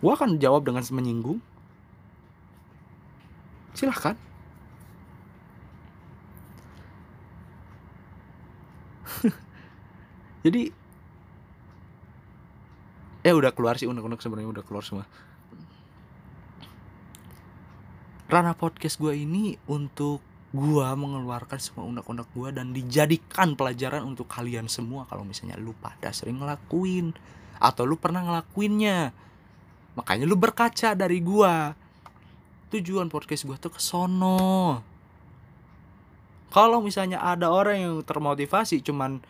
[0.00, 1.44] Gue akan jawab dengan menyinggung.
[3.76, 4.16] Silahkan
[10.48, 10.72] jadi
[13.28, 15.04] eh udah keluar sih unek-unek sebenarnya udah keluar semua.
[18.28, 24.64] Rana podcast gue ini untuk gua mengeluarkan semua unek-unek gua dan dijadikan pelajaran untuk kalian
[24.64, 27.12] semua kalau misalnya lu pada sering ngelakuin
[27.60, 29.12] atau lu pernah ngelakuinnya.
[30.00, 31.76] Makanya lu berkaca dari gua.
[32.72, 34.80] Tujuan podcast gua tuh ke sono.
[36.48, 39.20] Kalau misalnya ada orang yang termotivasi cuman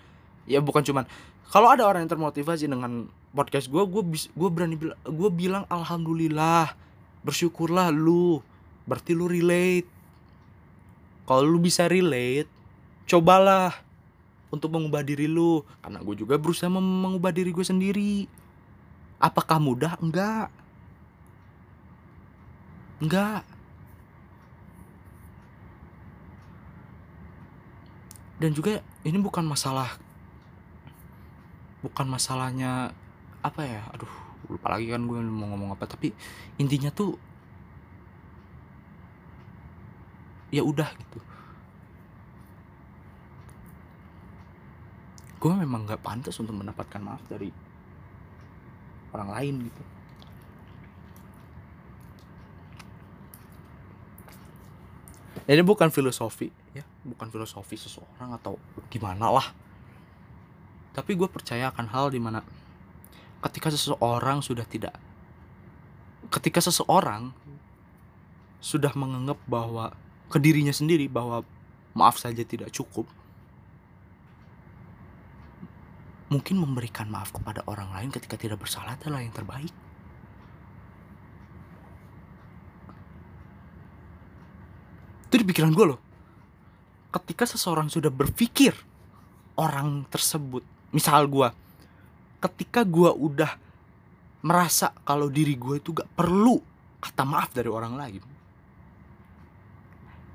[0.49, 1.05] ya bukan cuman.
[1.49, 6.73] Kalau ada orang yang termotivasi dengan podcast gua gua gue berani bilang gue bilang alhamdulillah
[7.23, 8.41] bersyukurlah lu.
[8.89, 9.89] Berarti lu relate.
[11.29, 12.49] Kalau lu bisa relate
[13.05, 13.73] cobalah
[14.49, 15.61] untuk mengubah diri lu.
[15.85, 18.25] Karena gue juga berusaha mengubah diri gue sendiri.
[19.21, 19.97] Apakah mudah?
[20.01, 20.49] Enggak.
[23.05, 23.45] Enggak.
[28.39, 29.99] Dan juga ini bukan masalah
[31.85, 32.91] bukan masalahnya
[33.39, 34.11] apa ya aduh
[34.51, 36.11] lupa lagi kan gue mau ngomong apa tapi
[36.59, 37.15] intinya tuh
[40.49, 41.19] ya udah gitu.
[45.39, 47.53] Gue memang nggak pantas untuk mendapatkan maaf dari
[49.13, 49.83] orang lain gitu.
[55.49, 56.85] Ini bukan filosofi ya.
[57.05, 58.57] Bukan filosofi seseorang atau
[58.89, 59.68] gimana lah
[60.93, 62.45] tapi gue percaya akan hal di mana
[63.45, 64.95] ketika seseorang sudah tidak
[66.29, 67.33] ketika seseorang
[68.59, 69.95] sudah menganggap bahwa
[70.29, 71.47] ke dirinya sendiri bahwa
[71.95, 73.07] maaf saja tidak cukup
[76.29, 79.73] mungkin memberikan maaf kepada orang lain ketika tidak bersalah adalah yang terbaik.
[85.29, 86.01] Itu di pikiran gue loh.
[87.13, 88.77] Ketika seseorang sudah berpikir
[89.57, 91.49] orang tersebut misal gue
[92.39, 93.51] ketika gue udah
[94.45, 96.63] merasa kalau diri gue itu gak perlu
[97.03, 98.23] kata maaf dari orang lain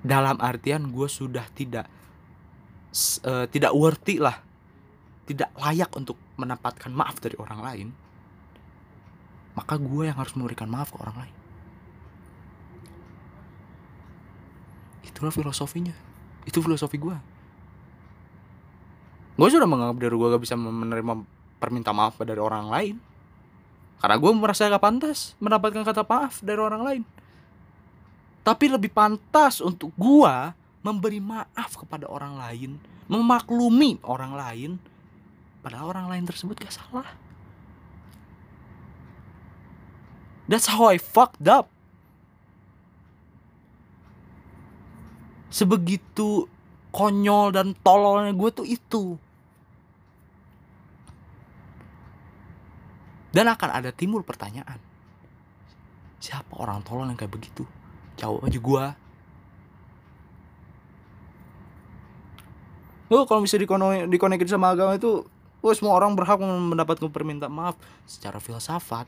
[0.03, 1.87] dalam artian gue sudah tidak
[3.23, 4.35] uh, tidak worthy lah
[5.23, 7.87] tidak layak untuk mendapatkan maaf dari orang lain
[9.53, 11.35] maka gue yang harus memberikan maaf ke orang lain.
[15.05, 15.93] Itulah filosofinya.
[16.43, 17.32] Itu filosofi gue
[19.33, 21.13] gue sudah menganggap diri gue gak bisa menerima
[21.57, 22.95] perminta maaf dari orang lain
[24.03, 27.03] karena gue merasa gak pantas mendapatkan kata maaf dari orang lain
[28.43, 30.51] tapi lebih pantas untuk gua
[30.83, 32.71] memberi maaf kepada orang lain,
[33.07, 34.71] memaklumi orang lain,
[35.63, 37.07] padahal orang lain tersebut gak salah.
[40.51, 41.71] That's how I fucked up.
[45.47, 46.51] Sebegitu
[46.91, 49.15] konyol dan tololnya gue tuh itu.
[53.33, 54.77] Dan akan ada timbul pertanyaan.
[56.21, 57.65] Siapa orang tolol yang kayak begitu?
[58.17, 58.85] jauh aja gua
[63.13, 65.21] Oh, kalau bisa dikonekin sama agama itu,
[65.61, 67.77] oh, semua orang berhak mendapatkan permintaan maaf
[68.09, 69.05] secara filsafat.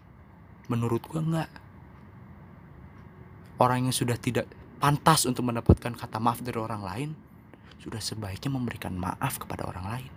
[0.69, 1.49] Menurut gua enggak.
[3.57, 4.45] Orang yang sudah tidak
[4.77, 7.09] pantas untuk mendapatkan kata maaf dari orang lain,
[7.81, 10.11] sudah sebaiknya memberikan maaf kepada orang lain.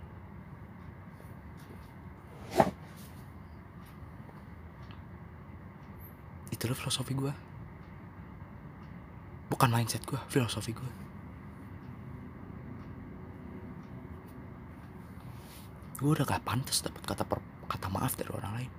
[6.59, 7.33] Itulah filosofi gue
[9.49, 10.91] bukan mindset gue filosofi gue
[15.99, 18.71] gue udah gak pantas dapat kata per, kata maaf dari orang lain.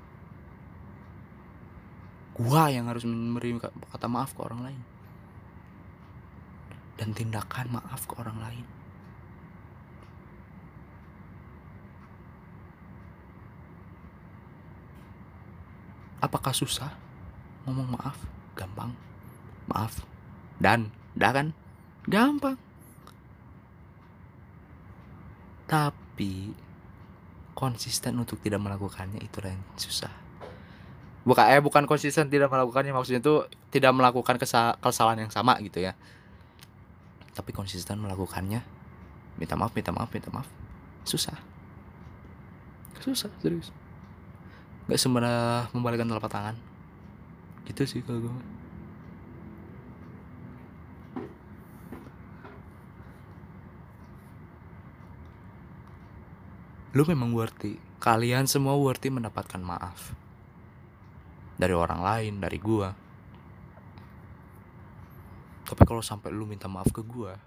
[2.33, 4.81] Gua yang harus memberi kata maaf ke orang lain.
[6.97, 8.65] Dan tindakan maaf ke orang lain.
[16.25, 17.10] Apakah susah
[17.71, 18.19] ngomong maaf
[18.59, 18.91] gampang.
[19.71, 20.03] Maaf.
[20.59, 21.47] Dan dah kan?
[22.05, 22.59] Gampang.
[25.71, 26.53] Tapi
[27.55, 30.11] konsisten untuk tidak melakukannya itu yang susah.
[31.23, 34.37] Bukan eh bukan konsisten tidak melakukannya maksudnya itu tidak melakukan
[34.83, 35.95] kesalahan yang sama gitu ya.
[37.33, 38.61] Tapi konsisten melakukannya
[39.39, 40.49] minta maaf minta maaf minta maaf.
[41.07, 41.39] Susah.
[43.01, 43.71] Susah serius.
[44.91, 46.70] Nggak semudah membalikkan telapak tangan
[47.69, 48.35] gitu sih kalau gue
[56.91, 57.79] lu memang worthy.
[58.03, 60.11] Kalian semua worthy mendapatkan maaf.
[61.55, 62.91] Dari orang lain dari gua.
[65.63, 67.39] Tapi kalau sampai lu minta maaf ke gua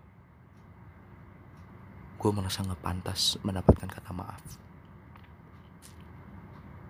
[2.23, 4.39] gua merasa nggak pantas mendapatkan kata maaf.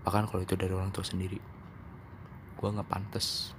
[0.06, 1.53] Bahkan kalau itu dari orang tua sendiri
[2.64, 3.52] gua nggak pantas.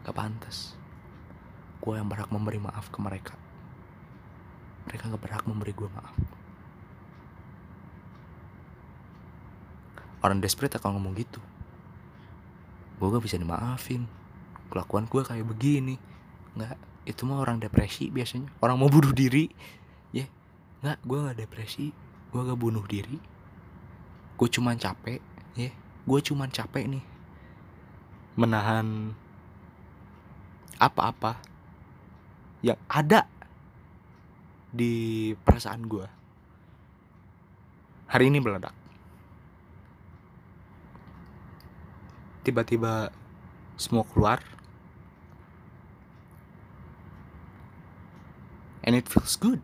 [0.00, 0.72] Nggak pantas.
[1.84, 3.36] Gua yang berhak memberi maaf ke mereka.
[4.88, 6.16] Mereka nggak berhak memberi gua maaf.
[10.22, 11.42] Orang desperate akan ngomong gitu.
[13.02, 14.06] Gue gak bisa dimaafin.
[14.70, 15.98] Kelakuan gue kayak begini.
[16.54, 16.78] Nggak.
[17.02, 18.46] Itu mah orang depresi biasanya.
[18.62, 19.50] Orang mau bunuh diri.
[20.14, 20.22] Ya.
[20.22, 20.28] Yeah.
[20.86, 20.98] nggak.
[21.02, 21.90] Gue nggak depresi.
[22.30, 23.18] Gue gak bunuh diri.
[24.38, 25.18] Gue cuman capek.
[25.58, 25.66] Ya.
[25.66, 25.81] yeah.
[26.02, 27.04] Gue cuman capek nih.
[28.34, 29.12] Menahan
[30.80, 31.38] apa-apa
[32.64, 33.28] yang ada
[34.72, 36.06] di perasaan gue
[38.12, 38.76] hari ini meledak.
[42.44, 43.08] Tiba-tiba
[43.80, 44.44] semua keluar.
[48.82, 49.62] And it feels good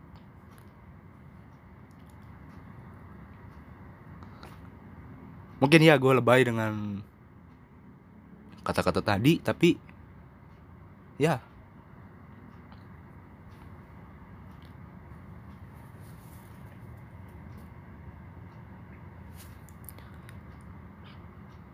[5.59, 7.03] mungkin ya gue lebay dengan
[8.63, 9.75] kata-kata tadi tapi
[11.19, 11.43] ya.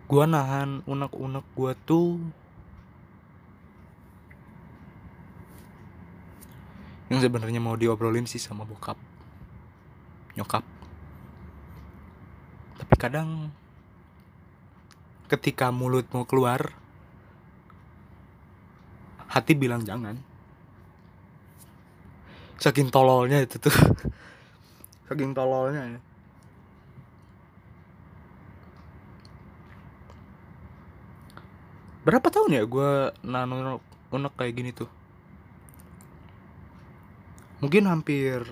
[0.06, 2.22] Gua nahan unek-unek gua tuh.
[7.10, 8.98] Yang sebenarnya mau diobrolin sih sama bokap.
[10.38, 10.62] Nyokap.
[12.80, 13.50] Tapi kadang
[15.26, 16.74] ketika mulut mau keluar
[19.26, 20.16] hati bilang jangan.
[22.62, 23.74] Saking tololnya itu tuh.
[25.10, 26.00] Saking tololnya ya.
[32.06, 33.82] Berapa tahun ya gue nano
[34.14, 34.88] unek kayak gini tuh?
[37.66, 38.46] Mungkin hampir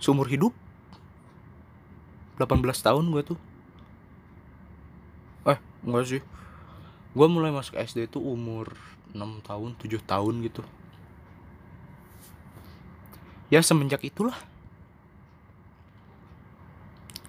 [0.00, 0.56] seumur hidup.
[2.36, 3.38] 18 tahun gue tuh
[5.82, 6.22] enggak sih.
[7.16, 8.76] Gue mulai masuk SD itu umur
[9.12, 10.62] 6 tahun 7 tahun gitu.
[13.48, 14.36] Ya semenjak itulah.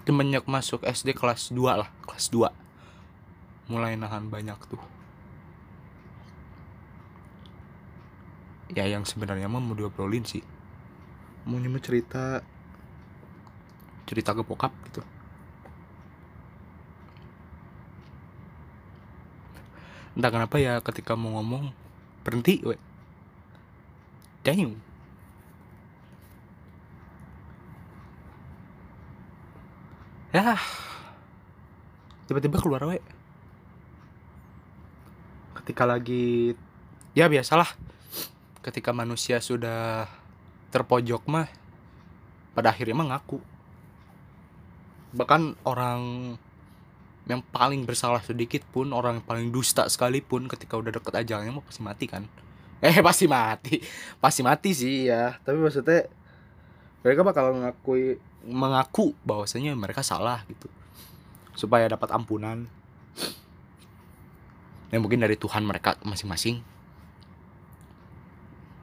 [0.08, 2.48] Semenjak masuk SD kelas 2 lah kelas 2
[3.68, 4.80] mulai nahan banyak tuh.
[8.72, 10.40] Ya yang sebenarnya mah mau diobrolin sih.
[11.44, 12.40] Mau nyemut cerita
[14.08, 15.04] cerita ke bokap gitu
[20.18, 21.70] entah kenapa ya ketika mau ngomong
[22.26, 22.74] berhenti we.
[24.42, 24.74] Damn.
[30.34, 30.58] Ya.
[32.26, 32.98] Tiba-tiba keluar we.
[35.62, 36.58] Ketika lagi
[37.14, 37.70] ya biasalah.
[38.58, 40.10] Ketika manusia sudah
[40.74, 41.46] terpojok mah
[42.58, 43.38] pada akhirnya mah ngaku.
[45.14, 46.34] Bahkan orang
[47.28, 51.60] yang paling bersalah sedikit pun orang yang paling dusta sekalipun ketika udah deket ajalnya mau
[51.60, 52.24] pasti mati kan?
[52.78, 53.82] Eh pasti mati.
[54.22, 56.06] Pasti mati sih ya tapi maksudnya
[57.02, 60.72] mereka bakal ngakui mengaku bahwasanya mereka salah gitu.
[61.52, 62.70] Supaya dapat ampunan.
[64.88, 66.64] Yang mungkin dari Tuhan mereka masing-masing.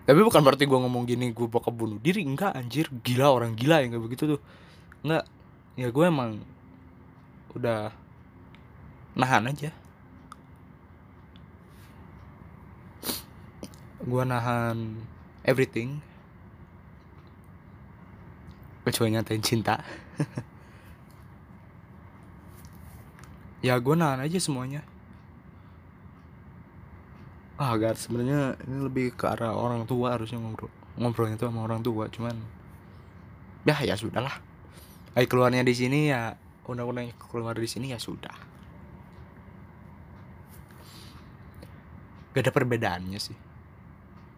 [0.06, 2.22] Tapi bukan berarti gue ngomong gini gue bakal bunuh diri.
[2.22, 2.92] Enggak anjir.
[3.02, 4.42] Gila orang gila yang kayak begitu tuh.
[5.02, 5.26] Enggak.
[5.80, 6.46] Ya gue emang
[7.56, 7.96] udah
[9.16, 9.72] nahan aja.
[14.04, 15.02] Gue nahan
[15.48, 16.04] everything.
[18.86, 19.82] Kecuali nyatain cinta.
[23.66, 24.86] Ya gue nahan aja semuanya.
[27.58, 30.70] Ah gak sebenarnya ini lebih ke arah orang tua harusnya ngobrol
[31.02, 32.38] ngobrolnya tuh sama orang tua cuman
[33.66, 34.38] ya ya sudahlah.
[35.18, 36.38] Ayo keluarnya di sini ya
[36.70, 38.38] undang-undang keluar di sini ya sudah
[42.36, 43.38] gak ada perbedaannya sih.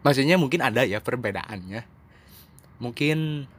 [0.06, 1.82] Maksudnya mungkin ada ya perbedaannya.
[2.78, 3.50] Mungkin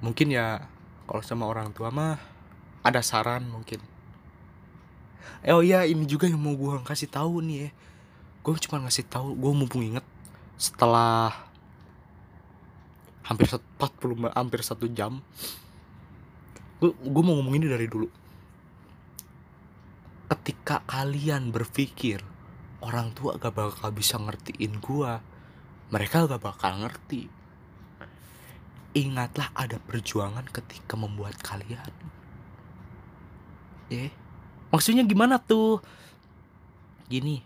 [0.00, 0.64] mungkin ya
[1.04, 2.16] kalau sama orang tua mah
[2.80, 3.84] ada saran mungkin.
[5.44, 7.70] Eh, oh iya ini juga yang mau gue kasih tahu nih ya.
[8.40, 10.06] Gue cuma ngasih tahu gue mumpung inget
[10.56, 11.46] setelah
[13.26, 15.20] hampir 40 hampir satu jam
[16.78, 18.06] gue gue mau ngomong ini dari dulu
[20.26, 22.22] ketika kalian berpikir
[22.82, 25.22] orang tua gak bakal bisa ngertiin gua
[25.90, 27.30] mereka gak bakal ngerti.
[28.96, 31.92] Ingatlah ada perjuangan ketika membuat kalian.
[33.86, 34.10] Ya
[34.74, 35.78] maksudnya gimana tuh?
[37.06, 37.38] Gini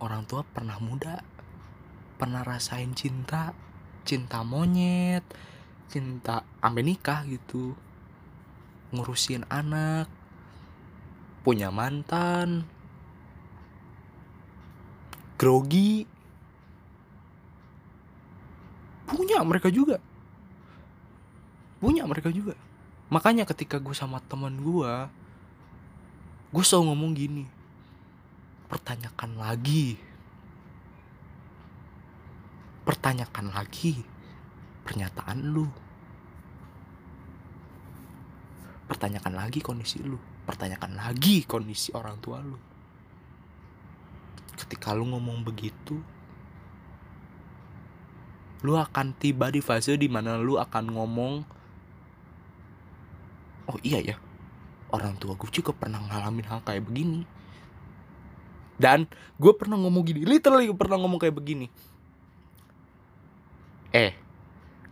[0.00, 1.22] orang tua pernah muda
[2.16, 3.52] pernah rasain cinta
[4.04, 5.24] cinta monyet
[5.88, 7.76] cinta ambil nikah gitu
[8.90, 10.08] ngurusin anak
[11.40, 12.64] punya mantan.
[15.40, 16.04] Grogi.
[19.08, 19.96] Punya mereka juga.
[21.80, 22.52] Punya mereka juga.
[23.10, 24.92] Makanya ketika gue sama teman gue
[26.50, 27.44] gue selalu ngomong gini
[28.68, 29.98] pertanyakan lagi.
[32.86, 33.98] Pertanyakan lagi
[34.86, 35.66] pernyataan lu.
[38.90, 42.58] Pertanyakan lagi kondisi lu pertanyakan lagi kondisi orang tua lu.
[44.56, 45.98] Ketika lu ngomong begitu
[48.60, 51.34] lu akan tiba di fase di mana lu akan ngomong
[53.72, 54.16] oh iya ya
[54.92, 57.24] orang tua gue juga pernah ngalamin hal kayak begini.
[58.80, 59.04] Dan
[59.36, 61.68] gue pernah ngomong gini literally gue pernah ngomong kayak begini.
[63.92, 64.12] Eh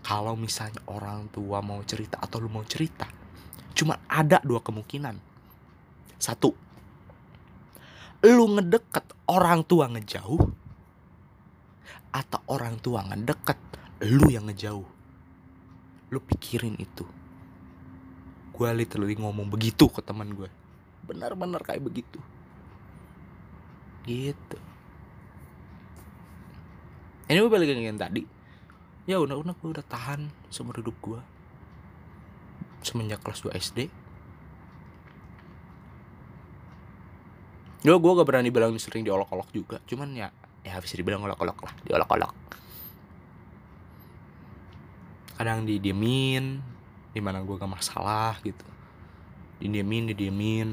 [0.08, 3.04] kalau misalnya orang tua mau cerita atau lu mau cerita
[3.76, 5.27] cuma ada dua kemungkinan
[6.18, 6.50] satu,
[8.26, 10.42] lu ngedeket orang tua ngejauh
[12.10, 13.58] atau orang tua ngedeket
[14.02, 14.86] lu yang ngejauh.
[16.10, 17.06] Lu pikirin itu.
[18.50, 20.50] Gue literally ngomong begitu ke teman gue.
[21.06, 22.18] Benar-benar kayak begitu.
[24.02, 24.58] Gitu.
[27.28, 28.24] Ini gue balik yang tadi.
[29.06, 31.20] Ya udah-udah gue udah tahan seumur hidup gue.
[32.82, 33.78] Semenjak kelas 2 SD
[37.78, 39.78] Gue gue gak berani bilang sering diolok-olok juga.
[39.86, 40.28] Cuman ya
[40.66, 42.34] ya bisa dibilang olok-olok lah Diolok-olok.
[45.38, 46.58] Kadang didiemin
[47.14, 48.66] Di mana gue gak masalah gitu.
[49.62, 50.68] Didiemin, didiemin.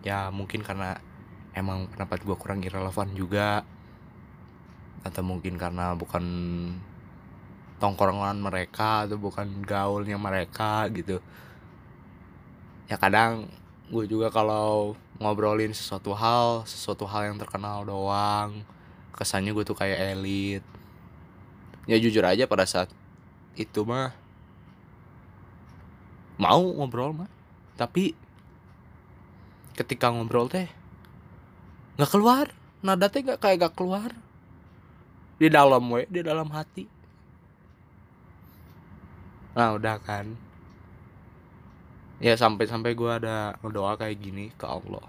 [0.00, 0.96] Ya mungkin karena
[1.56, 3.64] Emang pendapat gue kurang irrelevant juga.
[5.04, 6.24] Atau mungkin karena bukan
[7.76, 11.20] Tongkrongan mereka Atau bukan gaulnya mereka gitu.
[12.88, 13.48] Ya kadang
[13.88, 18.64] gue juga kalau ngobrolin sesuatu hal sesuatu hal yang terkenal doang.
[19.16, 20.64] Kesannya gue tuh kayak elit.
[21.88, 22.92] Ya jujur aja pada saat
[23.56, 24.12] itu mah
[26.36, 27.30] mau ngobrol mah.
[27.80, 28.12] Tapi
[29.76, 30.68] ketika ngobrol teh
[31.96, 32.52] nggak keluar.
[32.84, 34.12] Nada teh nggak kayak gak keluar.
[35.40, 36.84] Di dalam we di dalam hati.
[39.56, 40.45] Nah udah kan
[42.16, 45.04] ya sampai-sampai gue ada doa kayak gini ke Allah.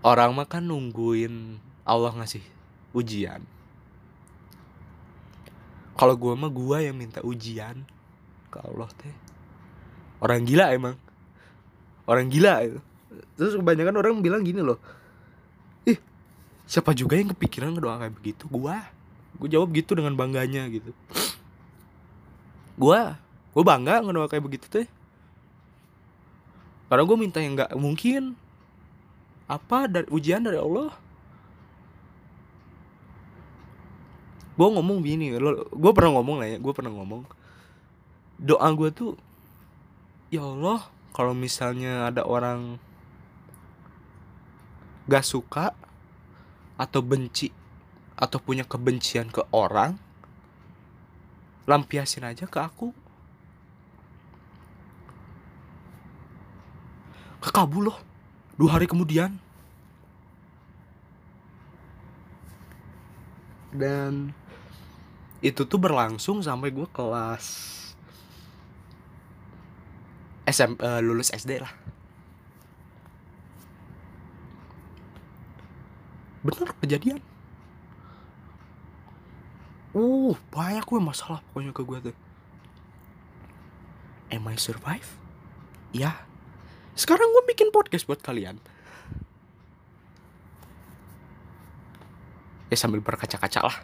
[0.00, 2.44] Orang mah kan nungguin Allah ngasih
[2.94, 3.42] ujian.
[5.98, 7.82] Kalau gue mah gue yang minta ujian
[8.48, 9.16] ke Allah teh.
[10.22, 10.96] Orang gila emang.
[12.06, 12.78] Orang gila itu.
[13.34, 14.78] Terus kebanyakan orang bilang gini loh.
[15.84, 15.98] Ih
[16.64, 18.46] siapa juga yang kepikiran ngedoa kayak begitu?
[18.46, 18.78] Gue
[19.38, 20.94] gue jawab gitu dengan bangganya gitu.
[22.78, 23.00] Gue
[23.52, 24.88] gue bangga ngedoa kayak begitu teh.
[26.88, 28.36] Karena gue minta yang nggak mungkin.
[29.48, 30.92] Apa dari ujian dari Allah?
[34.58, 37.22] Gue ngomong gini lo gue pernah ngomong lah ya gue pernah ngomong.
[38.38, 39.12] Doa gue tuh
[40.28, 40.84] ya Allah
[41.16, 42.76] kalau misalnya ada orang
[45.08, 45.72] gak suka
[46.76, 47.48] atau benci
[48.14, 49.96] atau punya kebencian ke orang
[51.64, 52.92] lampiasin aja ke aku
[57.38, 57.98] ke Kabul loh
[58.58, 59.38] dua hari kemudian.
[63.70, 64.34] Dan
[65.38, 67.46] itu tuh berlangsung sampai gue kelas
[70.50, 71.70] SM eh, lulus SD lah.
[76.42, 77.22] Bener kejadian.
[79.94, 82.16] Uh banyak gue masalah pokoknya ke gue tuh.
[84.34, 85.08] Am I survive?
[85.92, 86.27] Ya
[86.98, 88.58] sekarang gue bikin podcast buat kalian.
[92.68, 93.78] Ya sambil berkaca-kaca lah.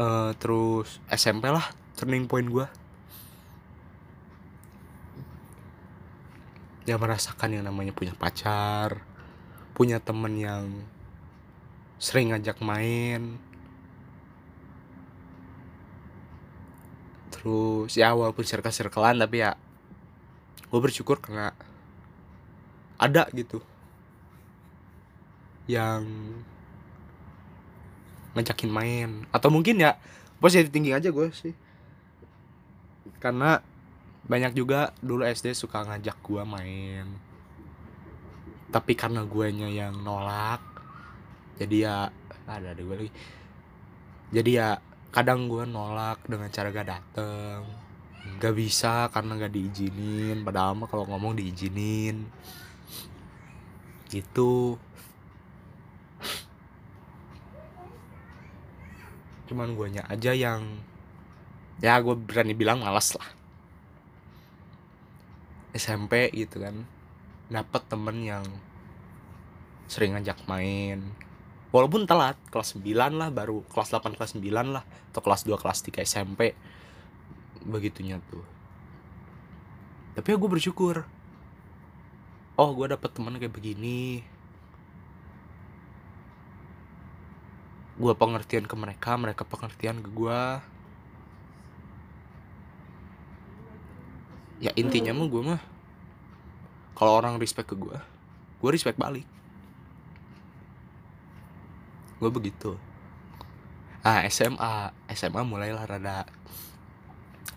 [0.00, 2.64] Eh, terus SMP lah turning point gue
[6.88, 9.04] ya merasakan yang namanya punya pacar
[9.76, 10.88] punya temen yang
[12.00, 13.36] sering ngajak main
[17.40, 19.56] terus ya walaupun circle-circlean tapi ya
[20.68, 21.56] gue bersyukur karena
[23.00, 23.64] ada gitu.
[25.64, 26.04] Yang
[28.36, 29.10] ngajakin main.
[29.32, 29.96] Atau mungkin ya
[30.36, 31.56] positif tinggi aja gue sih.
[33.16, 33.64] Karena
[34.28, 37.08] banyak juga dulu SD suka ngajak gue main.
[38.68, 40.60] Tapi karena guanya yang nolak
[41.56, 41.96] jadi ya
[42.44, 43.12] ada ada gue lagi.
[44.30, 44.80] Jadi ya
[45.10, 47.66] kadang gue nolak dengan cara gak dateng.
[48.38, 50.46] Gak bisa karena gak diizinin.
[50.46, 52.30] Padahal mah kalau ngomong diizinin.
[54.06, 54.78] Gitu.
[59.50, 60.62] Cuman guanya aja yang
[61.82, 63.28] ya gue berani bilang malas lah.
[65.74, 66.86] SMP gitu kan.
[67.50, 68.46] Dapet temen yang
[69.90, 71.29] sering ngajak main
[71.70, 75.78] walaupun telat kelas 9 lah baru kelas 8 kelas 9 lah atau kelas 2 kelas
[75.86, 76.54] 3 SMP
[77.64, 78.44] begitunya tuh.
[80.18, 81.06] Tapi ya gue bersyukur.
[82.58, 84.26] Oh gue dapet temen kayak begini.
[88.00, 90.42] Gue pengertian ke mereka mereka pengertian ke gue
[94.60, 95.60] ya intinya mah gue mah
[96.92, 97.96] kalau orang respect ke gue
[98.60, 99.24] gue respect balik
[102.20, 102.76] gue begitu.
[104.04, 106.28] Ah SMA SMA mulailah rada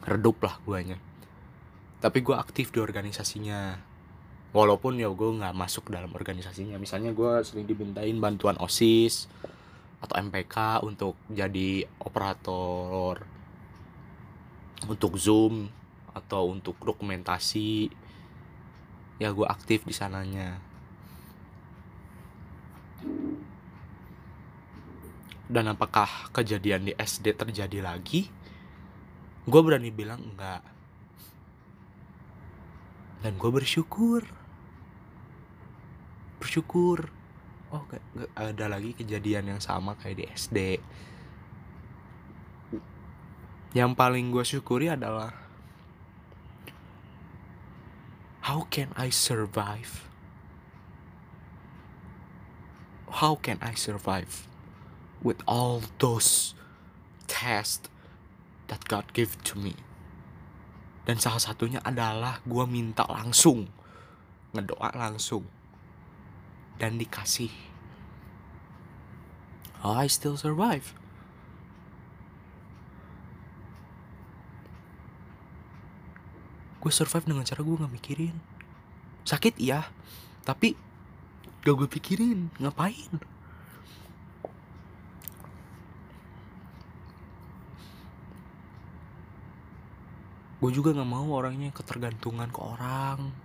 [0.08, 0.96] redup lah guanya.
[2.00, 3.92] Tapi gue aktif di organisasinya.
[4.56, 6.80] Walaupun ya gue nggak masuk dalam organisasinya.
[6.80, 9.28] Misalnya gue sering dimintain bantuan osis
[10.04, 13.24] atau MPK untuk jadi operator
[14.88, 15.72] untuk zoom
[16.12, 17.92] atau untuk dokumentasi.
[19.20, 20.60] Ya gue aktif di sananya
[25.54, 28.26] dan apakah kejadian di SD terjadi lagi?
[29.46, 30.66] Gue berani bilang enggak.
[33.22, 34.26] Dan gue bersyukur.
[36.42, 37.14] Bersyukur.
[37.70, 40.58] Oh gak, gak ada lagi kejadian yang sama kayak di SD
[43.74, 45.34] yang paling gue syukuri adalah
[48.46, 50.06] how can I survive?
[53.10, 54.53] How can I survive
[55.24, 56.54] with all those
[57.26, 57.90] tests
[58.68, 59.80] that God give to me.
[61.04, 63.68] Dan salah satunya adalah gue minta langsung
[64.54, 65.44] ngedoa langsung
[66.78, 67.52] dan dikasih.
[69.84, 70.96] Oh, I still survive.
[76.80, 78.36] Gue survive dengan cara gue nggak mikirin.
[79.24, 79.88] Sakit iya
[80.44, 80.76] tapi
[81.64, 83.12] gak gue pikirin ngapain
[90.64, 93.36] gue juga nggak mau orangnya ketergantungan ke orang.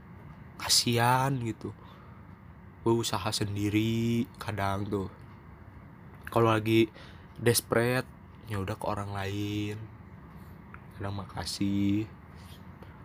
[0.54, 1.74] Kasihan gitu.
[2.86, 5.10] Gue usaha sendiri kadang tuh.
[6.30, 6.86] Kalau lagi
[7.34, 8.06] desperate
[8.46, 9.82] ya udah ke orang lain.
[10.94, 12.06] Kadang makasih.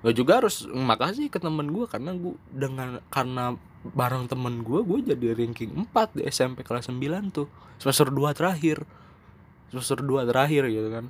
[0.06, 3.58] Gue juga harus makasih ke temen gue karena gue dengan karena
[3.98, 7.02] bareng temen gue gue jadi ranking 4 di SMP kelas 9
[7.34, 7.50] tuh.
[7.82, 8.86] Semester 2 terakhir.
[9.74, 11.10] Semester 2 terakhir gitu kan.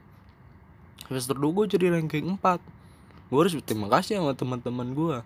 [1.11, 2.82] Semester 2 gue jadi ranking 4
[3.31, 5.17] gue harus berterima kasih sama teman-teman gue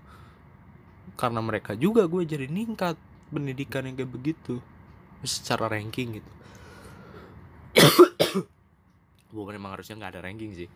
[1.17, 2.99] karena mereka juga gue jadi ningkat
[3.33, 4.59] pendidikan yang kayak begitu.
[5.25, 6.31] Secara ranking gitu.
[9.33, 10.69] Gue memang harusnya nggak ada ranking sih.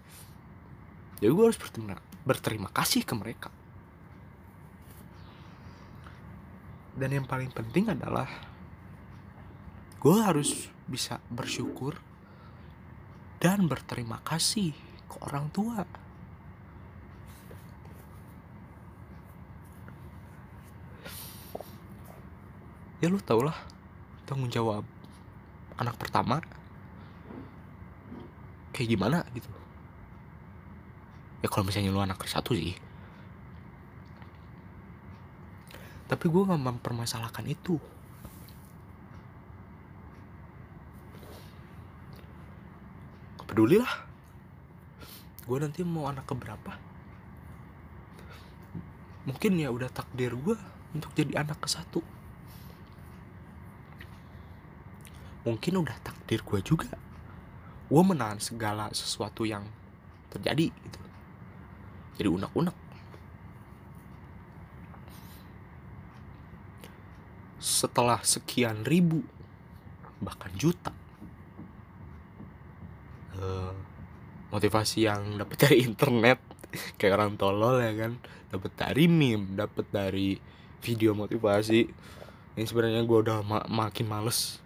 [1.22, 1.94] Jadi gue harus berterima
[2.26, 3.50] berterima kasih ke mereka.
[6.98, 8.28] Dan yang paling penting adalah
[10.02, 12.02] gue harus bisa bersyukur
[13.38, 14.74] dan berterima kasih
[15.06, 15.86] ke orang tua
[23.02, 23.58] ya lu tau lah
[24.30, 24.86] tanggung jawab
[25.82, 26.38] anak pertama
[28.70, 29.50] kayak gimana gitu.
[31.42, 32.78] Ya kalau misalnya lu anak ke satu sih.
[36.06, 37.82] Tapi gue nggak mempermasalahkan itu.
[43.50, 44.06] Peduli lah.
[45.50, 46.78] Gue nanti mau anak keberapa.
[49.26, 50.56] Mungkin ya udah takdir gue
[50.94, 52.21] untuk jadi anak ke satu
[55.42, 56.94] mungkin udah takdir gue juga.
[57.92, 59.66] Gue menahan segala sesuatu yang
[60.32, 61.00] terjadi gitu.
[62.22, 62.78] Jadi unek-unek.
[67.62, 69.22] Setelah sekian ribu
[70.22, 70.94] bahkan juta
[73.38, 73.74] eh,
[74.54, 76.38] motivasi yang dapat dari internet
[77.02, 78.22] kayak orang tolol ya kan?
[78.54, 80.38] Dapat dari meme dapat dari
[80.82, 81.90] video motivasi.
[82.56, 84.62] Yang sebenarnya gue udah ma makin males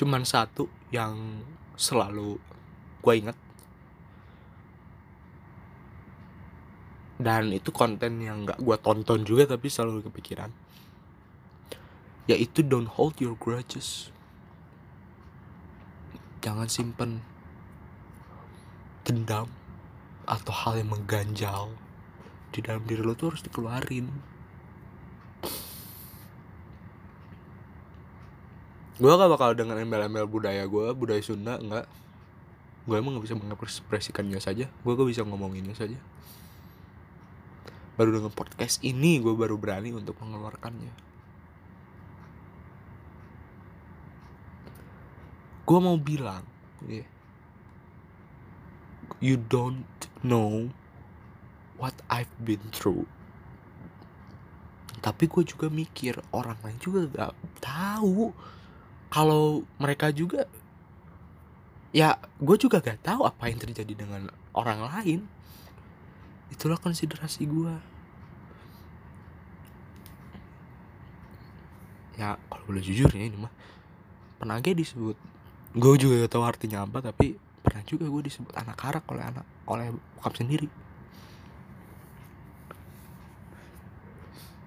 [0.00, 1.44] cuman satu yang
[1.76, 2.40] selalu
[3.04, 3.36] gue inget
[7.20, 10.48] dan itu konten yang gak gue tonton juga tapi selalu kepikiran.
[12.24, 14.08] Yaitu don't hold your grudges.
[16.40, 17.20] Jangan simpen
[19.04, 19.52] dendam
[20.24, 21.76] atau hal yang mengganjal
[22.56, 24.08] di dalam diri lo tuh harus dikeluarin
[29.00, 31.88] gue gak bakal dengan embel-embel budaya gue budaya Sunda enggak
[32.84, 35.96] gue emang gak bisa mengekspresikannya saja gue gak bisa ngomonginnya saja.
[37.96, 40.88] Baru dengan podcast ini gue baru berani untuk mengeluarkannya.
[45.68, 46.44] Gue mau bilang
[46.88, 47.04] yeah,
[49.20, 50.72] you don't know
[51.76, 53.04] what I've been through.
[55.04, 58.32] Tapi gue juga mikir orang lain juga gak tahu
[59.10, 60.46] kalau mereka juga
[61.90, 65.20] ya gue juga gak tahu apa yang terjadi dengan orang lain.
[66.54, 67.74] Itulah konsiderasi gue
[72.20, 73.52] ya kalau boleh jujur ya ini mah
[74.38, 75.18] pernah aja disebut.
[75.74, 79.46] Gue juga gak tahu artinya apa tapi pernah juga gue disebut anak karak oleh anak
[79.66, 80.70] oleh bokap sendiri.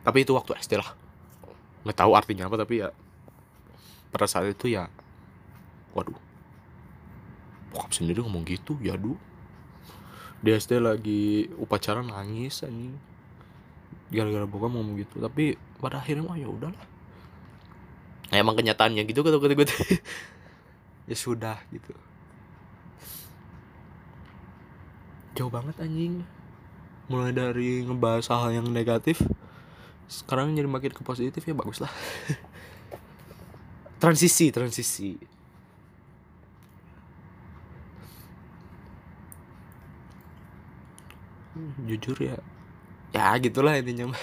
[0.03, 0.91] Tapi itu waktu SD lah.
[1.87, 2.91] Nggak tahu artinya apa tapi ya
[4.13, 4.85] pada saat itu ya
[5.97, 6.17] waduh
[7.73, 9.17] bokap sendiri ngomong gitu ya duh
[10.43, 12.99] di SD lagi upacara nangis anjing.
[14.11, 15.23] Gara-gara bokap ngomong gitu.
[15.23, 16.83] Tapi pada akhirnya mah ya udahlah.
[18.27, 19.67] Nah, emang kenyataannya gitu kata kata gue
[21.09, 21.95] ya sudah gitu.
[25.39, 26.27] Jauh banget anjing.
[27.07, 29.23] Mulai dari ngebahas hal yang negatif
[30.11, 31.89] sekarang jadi makin ke positif ya bagus lah
[34.03, 35.15] transisi transisi.
[41.55, 42.35] Hmm, jujur ya.
[43.15, 44.11] Ya gitulah intinya.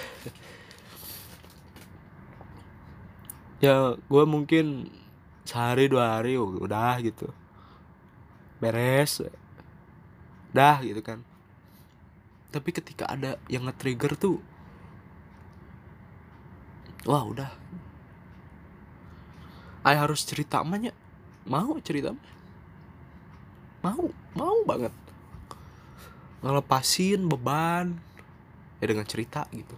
[3.61, 4.89] Ya gue mungkin
[5.45, 7.29] sehari dua hari udah gitu.
[8.57, 9.21] Beres.
[10.49, 11.21] Dah gitu kan.
[12.49, 14.41] Tapi ketika ada yang nge-trigger tuh
[17.05, 17.60] wah udah
[19.81, 20.93] I harus cerita amanya
[21.49, 22.13] mau cerita?
[23.81, 24.93] Mau mau banget.
[26.45, 27.97] Ngelepasin beban
[28.77, 29.73] ya dengan cerita gitu.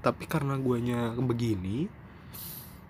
[0.00, 1.88] Tapi karena guanya begini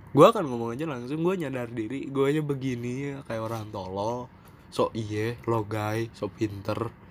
[0.09, 1.19] gue akan ngomong aja langsung.
[1.27, 4.31] Gue nyadar diri gue aja begini kayak orang tolol.
[4.71, 7.08] So iye lo guy so pinter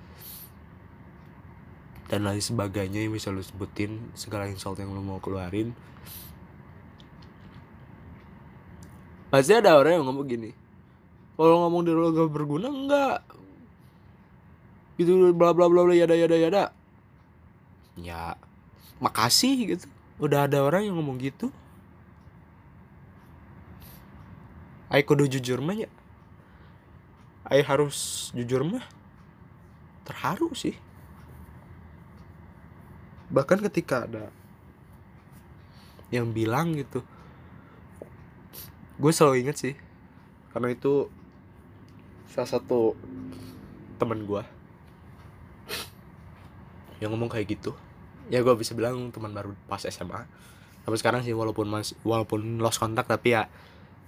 [2.07, 5.75] dan lain sebagainya yang bisa lu sebutin segala insult yang lu mau keluarin.
[9.27, 10.51] Pasti ada orang yang ngomong gini
[11.35, 13.19] kalau ngomong diri lo gak berguna enggak.
[14.97, 16.63] Gitu bla bla bla bla yada yada yada.
[17.99, 18.39] Ya
[19.03, 19.85] makasih gitu.
[20.17, 21.51] Udah ada orang yang ngomong gitu.
[24.87, 25.91] Ayo kudu jujur mah ya.
[27.51, 28.87] Ayo harus jujur mah.
[30.07, 30.86] Terharu sih
[33.27, 34.31] bahkan ketika ada
[36.07, 37.03] yang bilang gitu
[38.97, 39.75] gue selalu inget sih
[40.55, 41.11] karena itu
[42.31, 42.97] salah satu
[44.01, 44.43] temen gue
[46.97, 47.77] yang ngomong kayak gitu.
[48.27, 50.25] Ya gue bisa bilang teman baru pas SMA
[50.81, 53.45] tapi sekarang sih walaupun mas walaupun lost kontak tapi ya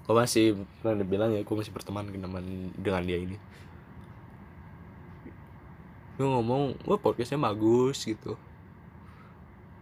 [0.09, 2.33] gue masih pernah bilang ya gue masih berteman dengan
[2.73, 3.37] dengan dia ini.
[6.17, 8.33] Gue ngomong gue podcastnya bagus gitu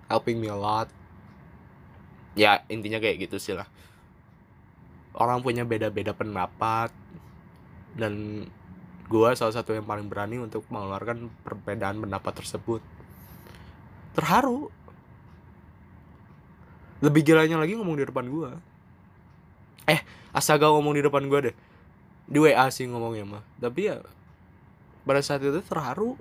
[0.08, 0.90] helping me a lot.
[2.36, 3.68] Ya intinya kayak gitu sih lah.
[5.18, 6.94] Orang punya beda-beda pendapat
[7.98, 8.46] dan
[9.08, 12.82] gue salah satu yang paling berani untuk mengeluarkan perbedaan pendapat tersebut.
[14.14, 14.70] Terharu.
[17.02, 18.52] Lebih gilanya lagi ngomong di depan gue
[19.88, 20.04] eh
[20.36, 21.56] astaga ngomong di depan gue deh.
[22.28, 23.44] Di WA sih ngomongnya mah.
[23.58, 24.04] Tapi ya
[25.08, 26.20] pada saat itu terharu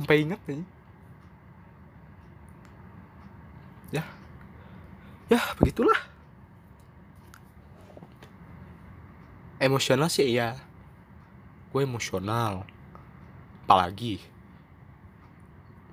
[0.00, 0.64] sampai ingat nih.
[3.92, 4.04] Ya.
[5.28, 6.00] Ya begitulah.
[9.60, 10.56] Emosional sih iya.
[11.68, 12.64] Gue emosional.
[13.68, 14.24] Apalagi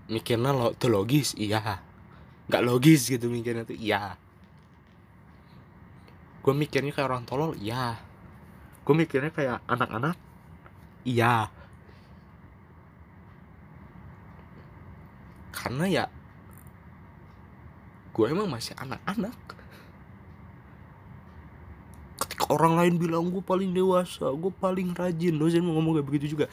[0.08, 1.84] mikirnya lo tuh logis iya.
[2.47, 4.16] Nggak logis gitu mikirnya tuh iya.
[6.39, 7.99] Gue mikirnya kayak orang tolol iya.
[8.88, 10.16] Gue mikirnya kayak anak-anak
[11.03, 11.51] iya
[15.58, 16.05] karena ya
[18.14, 19.34] gue emang masih anak-anak.
[22.18, 26.38] Ketika orang lain bilang gue paling dewasa gue paling rajin dosen mau ngomong kayak begitu
[26.38, 26.45] juga.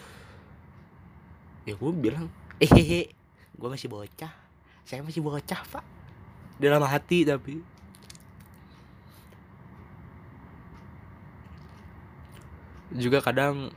[1.68, 3.12] Ya gue bilang hehehe
[3.52, 4.32] gue masih bocah.
[4.88, 5.84] Saya masih bocah pak.
[6.56, 7.60] Dalam hati tapi.
[12.94, 13.68] Juga kadang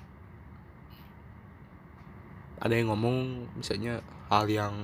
[2.60, 4.76] ada yang ngomong misalnya hal yang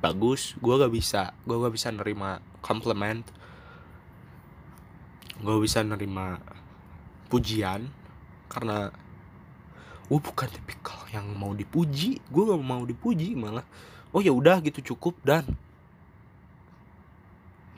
[0.00, 3.24] bagus gue gak bisa gue gak bisa nerima compliment
[5.40, 6.40] gue bisa nerima
[7.32, 7.88] pujian
[8.50, 8.92] karena
[10.10, 13.62] gue bukan tipikal yang mau dipuji gue gak mau dipuji malah.
[14.10, 15.46] Oh ya udah gitu cukup dan.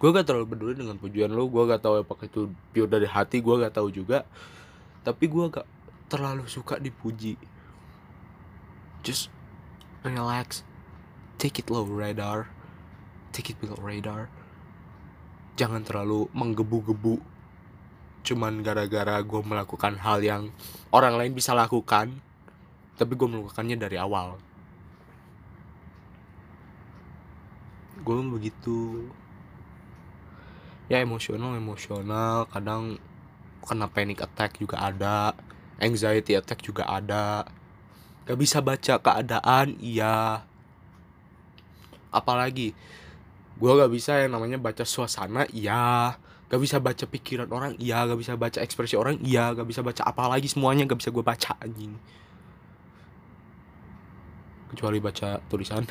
[0.00, 3.44] Gue gak terlalu peduli dengan pujian lo gue gak tahu apakah itu pure dari hati
[3.44, 4.24] gue gak tahu juga.
[5.04, 5.68] Tapi gue gak
[6.08, 7.36] terlalu suka dipuji.
[9.04, 9.28] Just
[10.00, 10.64] relax
[11.42, 12.46] take it low radar.
[13.34, 14.30] Take it below radar.
[15.58, 17.18] Jangan terlalu menggebu-gebu.
[18.22, 20.54] Cuman gara-gara gue melakukan hal yang
[20.94, 22.14] orang lain bisa lakukan
[22.94, 24.38] tapi gue melakukannya dari awal.
[28.06, 29.10] Gue begitu.
[30.86, 33.02] Ya emosional emosional kadang
[33.66, 35.34] kena panic attack juga ada
[35.82, 37.50] anxiety attack juga ada.
[38.30, 40.46] Gak bisa baca keadaan iya
[42.12, 42.76] apalagi
[43.58, 46.14] gue gak bisa yang namanya baca suasana iya.
[46.52, 48.04] Gak bisa baca pikiran orang iya.
[48.04, 49.56] Gak bisa baca ekspresi orang iya.
[49.56, 51.96] Gak bisa baca apa lagi semuanya gak bisa gue baca anjing.
[54.72, 55.84] Kecuali baca tulisan.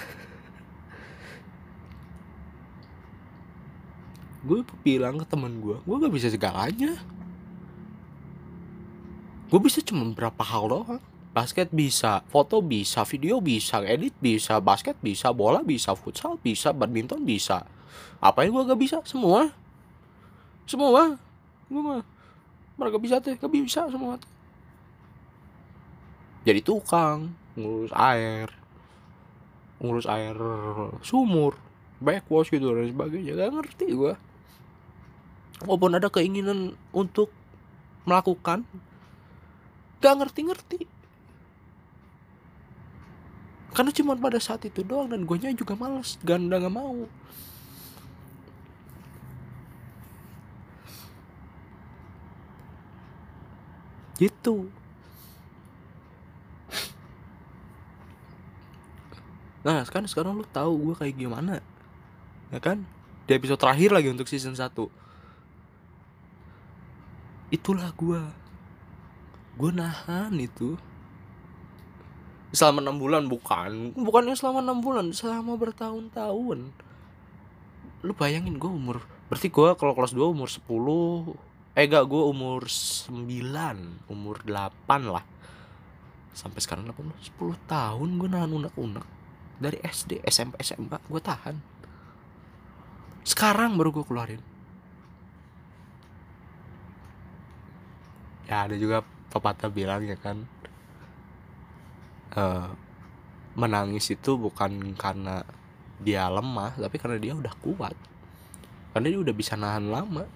[4.42, 6.98] Gue bilang ke teman gue gue gak bisa segalanya.
[9.54, 15.00] Gue bisa cuma berapa hal doang basket bisa foto bisa video bisa edit bisa basket
[15.00, 17.64] bisa bola bisa futsal bisa badminton bisa.
[18.20, 18.98] Apa yang gue gak bisa?
[19.08, 19.52] Semua.
[20.68, 21.16] Semua.
[21.72, 22.04] Gue mah
[22.76, 24.32] mereka bisa teh gak bisa semua teh.
[26.42, 28.50] jadi tukang ngurus air
[29.78, 30.34] ngurus air
[31.06, 31.54] sumur
[32.02, 33.38] backwash gitu dan sebagainya.
[33.38, 34.14] Gak ngerti gue
[35.66, 37.30] walaupun ada keinginan untuk
[38.10, 38.66] melakukan
[40.02, 41.01] gak ngerti-ngerti
[43.72, 47.08] karena cuma pada saat itu doang dan gue juga males ganda gak mau.
[54.20, 54.70] Gitu.
[59.66, 61.62] Nah sekarang sekarang lu tahu gue kayak gimana
[62.52, 62.84] ya kan?
[63.26, 64.68] Di episode terakhir lagi untuk season 1
[67.52, 68.22] itulah gue
[69.60, 70.80] gue nahan itu
[72.52, 73.96] selama enam bulan bukan.
[73.96, 76.60] Bukannya selama enam bulan selama bertahun-tahun.
[78.04, 82.68] Lu bayangin gue umur berarti gue kalau kelas 2 umur 10 eh gak gue umur
[82.68, 84.52] 9 umur 8
[85.08, 85.24] lah.
[86.36, 87.00] Sampai sekarang 8
[87.40, 87.40] 10
[87.72, 89.08] tahun gue nahan unek-unek.
[89.64, 91.56] Dari SD SMP SMA gue tahan.
[93.24, 94.44] Sekarang baru gue keluarin.
[98.52, 100.44] Ya ada juga pepatah bilang ya kan
[102.36, 102.72] uh,
[103.56, 105.44] menangis itu bukan karena
[106.02, 107.96] dia lemah tapi karena dia udah kuat.
[108.92, 110.28] Karena dia udah bisa nahan lama.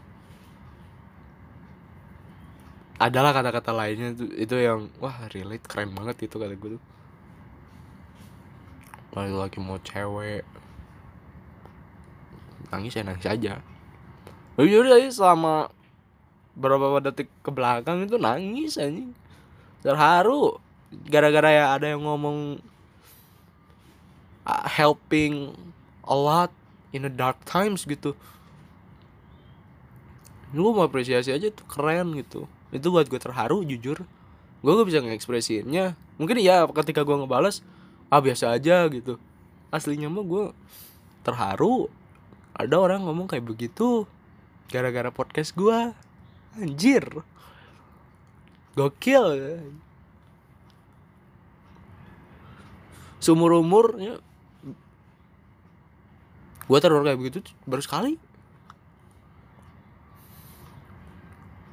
[2.95, 6.83] Adalah kata-kata lainnya itu itu yang wah relate keren banget itu kata gue tuh.
[9.11, 10.43] Kalau lagi mau cewek
[12.71, 13.53] nangis ya nangis aja.
[14.55, 15.67] Udah selama
[16.55, 19.11] beberapa detik ke belakang itu nangis anjing.
[19.83, 22.61] Terharu gara-gara ya ada yang ngomong
[24.45, 25.53] uh, helping
[26.05, 26.53] a lot
[26.93, 28.13] in the dark times gitu.
[30.55, 32.47] Gue mau apresiasi aja tuh keren gitu.
[32.71, 34.05] Itu buat gue terharu jujur.
[34.63, 37.59] Gue gak bisa ngekspresiinnya mungkin ya ketika gue ngebales
[38.07, 39.19] ah biasa aja gitu.
[39.73, 40.45] Aslinya mah gue
[41.25, 41.91] terharu.
[42.55, 44.07] Ada orang ngomong kayak begitu
[44.71, 45.91] gara-gara podcast gue
[46.55, 47.03] anjir.
[48.79, 49.25] Gokil
[53.25, 54.21] seumur umurnya
[56.69, 58.21] gue teror kayak begitu baru sekali.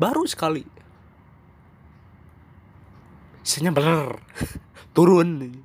[0.00, 0.64] Baru sekali.
[3.44, 4.16] Isinya bener
[4.96, 5.60] Turun.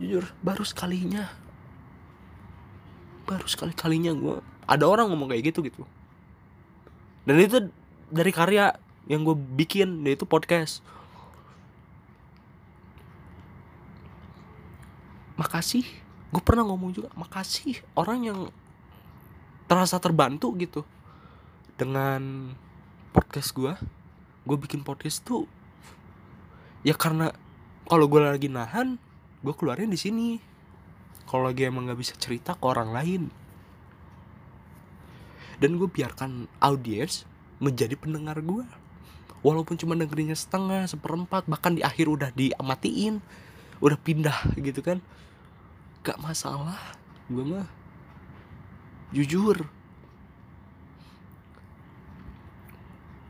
[0.00, 1.28] Jujur Baru sekalinya.
[3.28, 5.84] Baru sekali-kalinya gue Ada orang ngomong kayak gitu gitu.
[7.28, 7.68] Dan itu
[8.08, 8.72] dari karya
[9.06, 10.80] Yang gue bikin Dia itu podcast
[15.38, 15.86] Makasih.
[16.28, 17.80] Gue pernah ngomong juga Makasih.
[17.96, 18.50] Orang yang
[19.68, 20.82] Terasa terbantu gitu
[21.78, 22.52] Dengan
[23.14, 23.72] Podcast gue
[24.48, 25.44] gue bikin podcast tuh
[26.80, 27.28] ya karena
[27.84, 28.96] kalau gue lagi nahan
[29.44, 30.40] gue keluarin di sini.
[31.28, 33.22] Kalau lagi emang nggak bisa cerita ke orang lain.
[35.60, 37.28] Dan gue biarkan audiens
[37.60, 38.64] menjadi pendengar gue
[39.44, 43.22] walaupun cuma dengerinnya setengah seperempat bahkan di akhir udah diamatiin
[43.78, 44.98] udah pindah gitu kan.
[46.02, 46.78] Gak masalah.
[47.28, 47.66] Gue mah
[49.12, 49.68] jujur.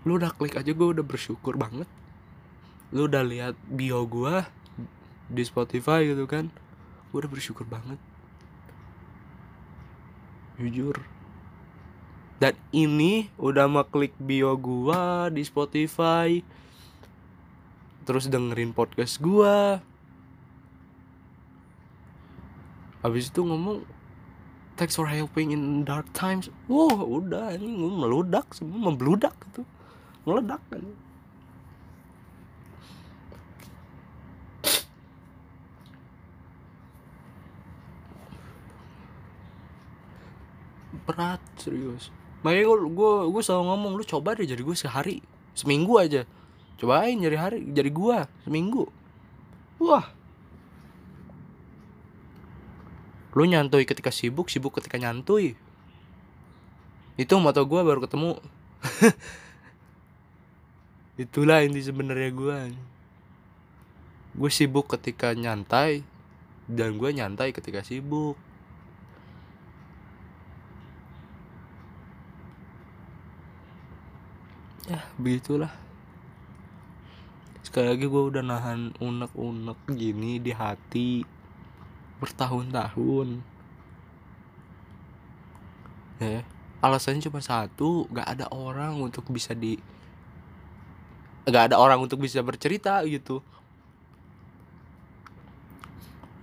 [0.07, 1.87] Lu udah klik aja gue udah bersyukur banget.
[2.95, 4.41] Lu udah lihat bio gue
[5.29, 6.49] di Spotify gitu kan.
[7.13, 8.01] Gue udah bersyukur banget.
[10.59, 10.97] Jujur.
[12.39, 15.03] Dan ini udah mau klik bio gue
[15.35, 16.41] di Spotify.
[18.07, 19.83] Terus dengerin podcast gue
[23.03, 23.87] habis itu ngomong
[24.79, 26.51] thanks for helping in dark times.
[26.71, 29.67] Wow udah ini meludak semua membludak gitu.
[30.23, 30.83] Meledak kan
[41.09, 42.13] berat serius.
[42.45, 45.25] Makanya gue gue gue selalu ngomong lu coba deh jadi gue sehari
[45.57, 46.23] seminggu aja.
[46.79, 48.87] Cobain jadi hari jadi gue seminggu.
[49.81, 50.18] Wah
[53.37, 55.53] lu nyantui ketika sibuk sibuk ketika nyantui.
[57.19, 58.39] Itu moto gue baru ketemu.
[61.19, 62.59] Itulah inti sebenarnya gue
[64.39, 66.07] gue sibuk ketika nyantai
[66.71, 68.39] dan gue nyantai ketika sibuk.
[74.89, 75.75] Ya begitulah.
[77.67, 81.38] Sekali lagi gue udah nahan unek-unek gini di hati
[82.19, 83.43] bertahun-tahun.
[86.19, 86.43] Ya
[86.79, 89.83] alasannya cuma satu gak ada orang untuk bisa di
[91.49, 93.41] nggak ada orang untuk bisa bercerita gitu.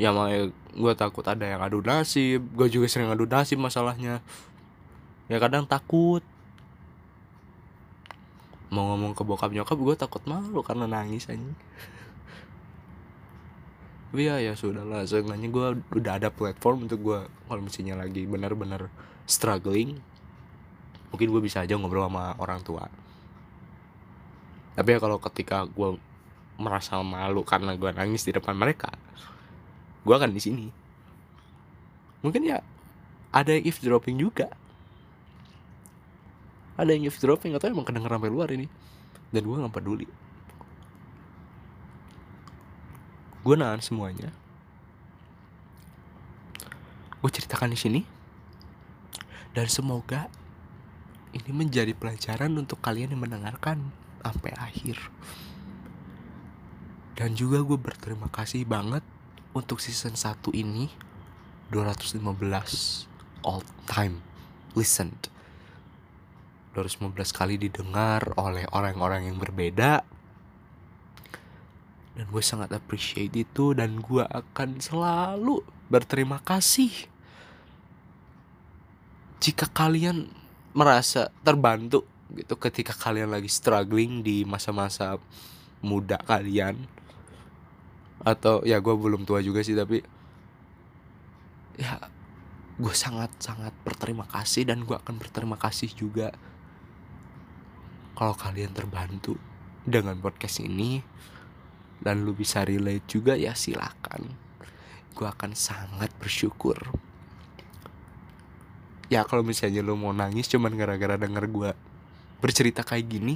[0.01, 4.25] Ya makanya gue takut ada yang adu nasib gue juga sering adu nasib masalahnya.
[5.29, 6.25] Ya kadang takut.
[8.73, 11.53] Mau ngomong ke bokap nyokap gue takut malu karena nangis aja
[14.15, 15.67] tapi ya ya sudah lah seenggaknya gue
[15.99, 17.19] udah ada platform untuk gue
[17.51, 18.87] kalau misalnya lagi benar-benar
[19.27, 19.99] struggling
[21.11, 22.87] mungkin gue bisa aja ngobrol sama orang tua.
[24.71, 25.99] Tapi ya kalau ketika gue
[26.55, 28.95] merasa malu karena gue nangis di depan mereka
[30.07, 30.71] gue akan di sini.
[32.23, 32.63] Mungkin ya
[33.35, 34.47] ada yang eavesdropping juga.
[36.79, 38.71] Ada yang eavesdropping atau emang kedengeran sampai luar ini.
[39.35, 40.07] Dan gue nggak peduli
[43.45, 44.33] gue nahan semuanya.
[47.21, 48.01] Gue ceritakan di sini.
[49.53, 50.27] Dan semoga
[51.31, 53.93] ini menjadi pelajaran untuk kalian yang mendengarkan
[54.25, 54.97] sampai akhir.
[57.13, 59.05] Dan juga gue berterima kasih banget
[59.53, 60.89] untuk season 1 ini
[61.69, 62.19] 215
[63.45, 64.19] all time
[64.73, 65.29] listened.
[66.75, 70.03] 215 kali didengar oleh orang-orang yang berbeda
[72.15, 75.59] dan gue sangat appreciate itu dan gue akan selalu
[75.91, 76.91] berterima kasih.
[79.43, 80.31] Jika kalian
[80.71, 85.21] merasa terbantu gitu ketika kalian lagi struggling di masa-masa
[85.85, 86.89] muda kalian
[88.25, 90.01] atau ya gue belum tua juga sih tapi
[91.77, 92.09] ya
[92.75, 96.33] gue sangat sangat berterima kasih dan gue akan berterima kasih juga
[98.17, 99.37] kalau kalian terbantu
[99.85, 101.05] dengan podcast ini
[102.03, 104.27] dan lu bisa relate juga ya silakan.
[105.15, 106.75] Gue akan sangat bersyukur.
[109.07, 111.69] Ya kalau misalnya lo mau nangis cuman gara-gara denger gue
[112.41, 113.35] bercerita kayak gini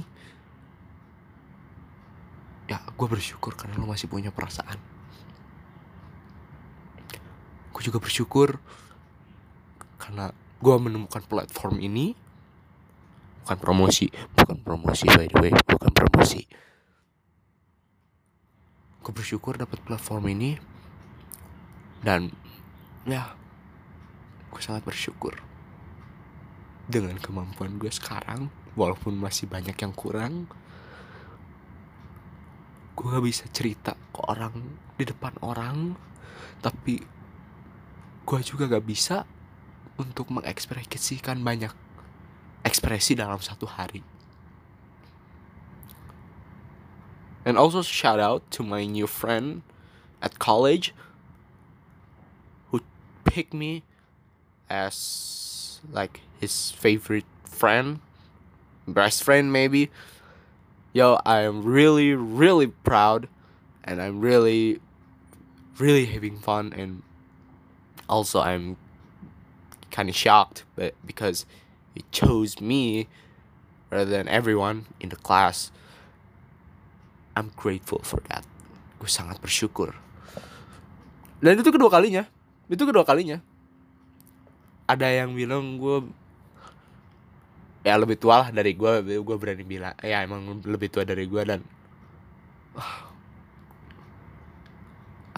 [2.70, 4.78] ya gue bersyukur karena lo masih punya perasaan.
[7.70, 8.58] Gue juga bersyukur
[9.98, 12.18] karena gue menemukan platform ini.
[13.40, 14.06] Bukan promosi
[14.36, 16.44] bukan promosi by the way bukan promosi
[19.10, 20.54] gue bersyukur dapat platform ini.
[21.98, 22.30] Dan
[23.02, 23.34] ya
[24.54, 25.34] gue sangat bersyukur
[26.86, 30.46] dengan kemampuan gue sekarang walaupun masih banyak yang kurang
[32.98, 34.52] gue gak bisa cerita ke orang
[34.98, 35.94] di depan orang
[36.58, 36.98] tapi
[38.26, 39.22] gue juga gak bisa
[40.02, 41.70] untuk mengekspresikan banyak
[42.66, 44.02] ekspresi dalam satu hari
[47.44, 49.62] and also shout out to my new friend
[50.22, 50.94] at college
[52.70, 52.80] who
[53.24, 53.82] picked me
[54.68, 58.00] as like his favorite friend,
[58.86, 59.90] best friend maybe.
[60.92, 63.28] Yo, I am really, really proud
[63.84, 64.80] and I'm really,
[65.78, 67.02] really having fun and
[68.08, 68.76] also I'm
[69.90, 71.46] kind of shocked but because
[71.94, 73.08] he chose me
[73.90, 75.70] rather than everyone in the class.
[77.40, 78.44] I'm grateful for that.
[79.00, 79.96] Gue sangat bersyukur.
[81.40, 82.28] Dan itu kedua kalinya.
[82.68, 83.40] Itu kedua kalinya.
[84.84, 86.04] Ada yang bilang gue
[87.80, 91.42] ya lebih tua lah dari gue gue berani bilang ya emang lebih tua dari gue
[91.48, 91.64] dan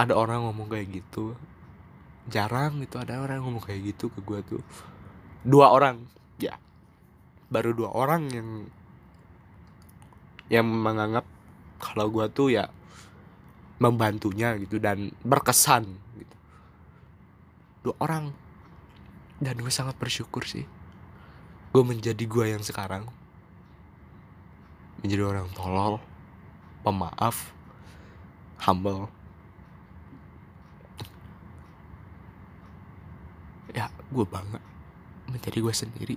[0.03, 1.38] ada orang ngomong kayak gitu
[2.26, 4.62] jarang gitu ada orang ngomong kayak gitu ke gue tuh
[5.46, 6.03] dua orang
[6.42, 6.59] ya
[7.46, 8.48] baru dua orang yang
[10.50, 11.22] yang menganggap
[11.82, 12.70] kalau gue tuh ya
[13.82, 15.82] membantunya gitu dan berkesan
[16.14, 16.36] gitu.
[17.82, 18.30] Dua orang.
[19.42, 20.62] Dan gue sangat bersyukur sih.
[21.74, 23.10] Gue menjadi gue yang sekarang.
[25.02, 25.98] Menjadi orang tolol
[26.86, 27.50] pemaaf
[28.62, 29.10] humble.
[33.74, 34.62] Ya gue bangga
[35.26, 36.16] menjadi gue sendiri.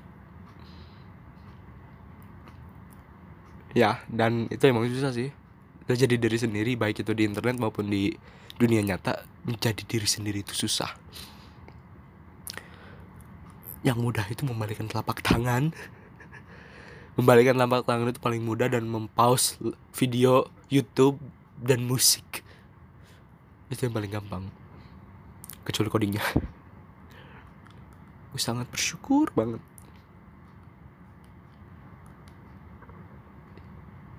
[3.74, 5.34] Ya dan itu emang susah sih
[5.86, 8.10] udah jadi diri sendiri baik itu di internet maupun di
[8.58, 10.90] dunia nyata menjadi diri sendiri itu susah.
[13.86, 15.70] Yang mudah itu membalikan telapak tangan.
[17.22, 19.62] Membalikan telapak tangan itu paling mudah dan mempause
[19.94, 21.22] video YouTube
[21.62, 22.42] dan musik.
[23.70, 24.50] Itu yang paling gampang.
[25.62, 26.20] Kecuali codingnya.
[28.34, 29.62] Gue sangat bersyukur banget.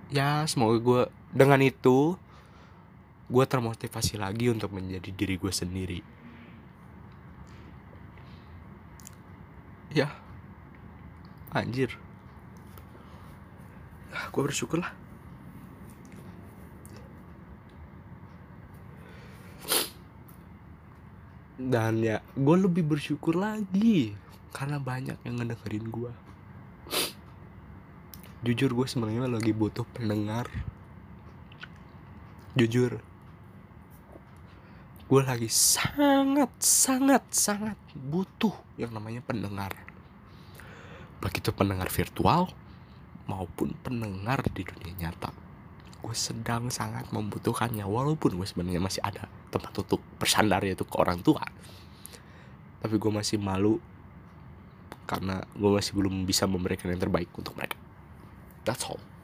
[0.06, 1.02] Ya semoga gue
[1.36, 2.16] dengan itu
[3.28, 6.00] gue termotivasi lagi untuk menjadi diri gue sendiri.
[9.92, 10.08] Ya.
[11.52, 11.92] Anjir.
[14.16, 14.92] Ah, gue bersyukur lah.
[21.60, 24.16] Dan ya gue lebih bersyukur lagi
[24.56, 26.12] karena banyak yang ngedengerin gue
[28.44, 30.46] jujur gue sebenarnya lagi butuh pendengar
[32.56, 32.96] jujur
[35.06, 39.70] gue lagi sangat sangat sangat butuh yang namanya pendengar.
[41.22, 42.50] Baik itu pendengar virtual
[43.30, 45.30] maupun pendengar di dunia nyata
[46.02, 47.82] gue sedang sangat membutuhkannya.
[47.82, 51.42] Walaupun gue sebenarnya masih ada tempat untuk bersandar yaitu ke orang tua.
[52.82, 53.82] Tapi gue masih malu
[55.06, 57.78] karena gue masih belum bisa memberikan yang terbaik untuk mereka.
[58.66, 59.15] That's all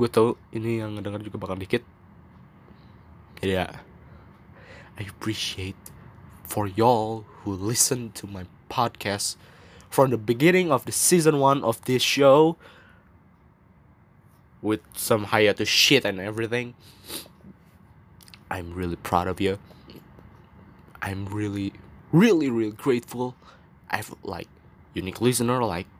[0.00, 1.84] gue tau ini yang juga bakal dikit.
[3.42, 3.66] Jadi ya
[4.96, 5.78] I appreciate
[6.46, 9.36] for y'all who listen to my podcast
[9.90, 12.56] from the beginning of the season one of this show
[14.62, 16.72] with some hiatus shit and everything.
[18.48, 19.58] I'm really proud of you.
[21.02, 21.72] I'm really
[22.14, 23.34] really really grateful.
[23.90, 24.48] I've like
[24.94, 25.90] unique listener like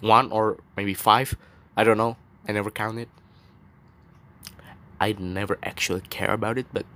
[0.00, 1.36] one or maybe five.
[1.76, 2.16] I don't know
[2.46, 3.08] I never count it.
[5.00, 6.86] I never actually care about it, but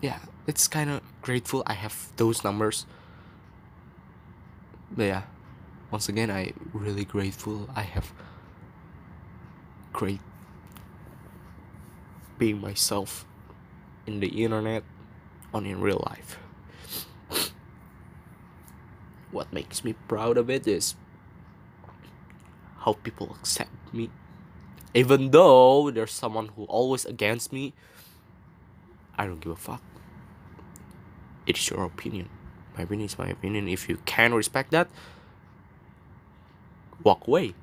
[0.00, 2.86] yeah, it's kind of grateful I have those numbers.
[4.90, 5.22] But yeah,
[5.90, 8.12] once again, I really grateful I have
[9.92, 10.20] great
[12.38, 13.24] being myself
[14.06, 14.84] in the internet
[15.52, 16.38] on in real life.
[19.30, 20.94] What makes me proud of it is
[22.78, 24.10] how people accept me
[24.94, 27.72] even though there's someone who always against me,
[29.18, 29.82] I don't give a fuck.
[31.46, 32.28] it's your opinion.
[32.76, 33.68] My opinion is my opinion.
[33.68, 34.88] If you can respect that
[37.02, 37.54] walk away.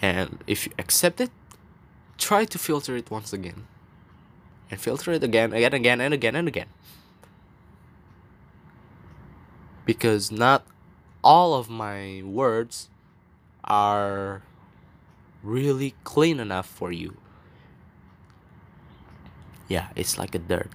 [0.00, 1.30] And if you accept it
[2.16, 3.66] try to filter it once again.
[4.70, 6.68] And filter it again again again and again and again.
[9.84, 10.66] Because not
[11.22, 12.88] all of my words
[13.68, 14.42] are
[15.42, 17.16] really clean enough for you.
[19.68, 20.70] Yeah it's like a dirt.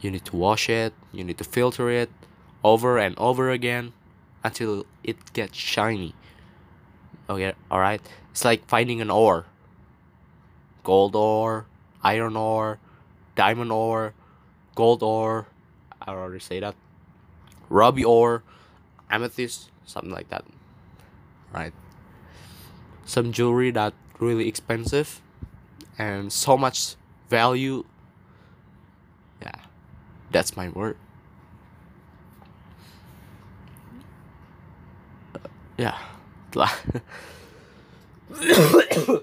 [0.00, 2.10] You need to wash it you need to filter it
[2.62, 3.92] over and over again
[4.44, 6.14] until it gets shiny.
[7.28, 8.00] Okay all right
[8.30, 9.46] it's like finding an ore.
[10.84, 11.66] Gold ore
[12.04, 12.78] iron ore
[13.36, 14.14] diamond ore
[14.74, 15.46] gold ore
[16.00, 16.74] i already say that.
[17.68, 18.42] Ruby ore
[19.10, 20.44] amethyst something like that
[21.52, 21.74] right?
[23.04, 25.20] Some jewelry that really expensive
[25.98, 26.94] and so much
[27.28, 27.84] value.
[29.42, 29.70] Yeah
[30.30, 30.96] that's my word.
[35.78, 35.94] Ya
[36.50, 36.70] telah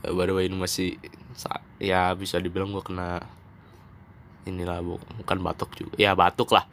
[0.00, 0.96] by the way ini masih
[1.76, 3.20] ya bisa dibilang gue kena
[4.44, 4.98] inilah bu.
[5.22, 5.96] Bukan batuk juga.
[5.96, 6.66] Ya batuk lah.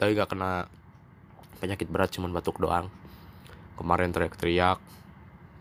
[0.00, 0.66] Tapi gak kena
[1.62, 2.90] penyakit berat cuman batuk doang.
[3.78, 4.82] Kemarin teriak-teriak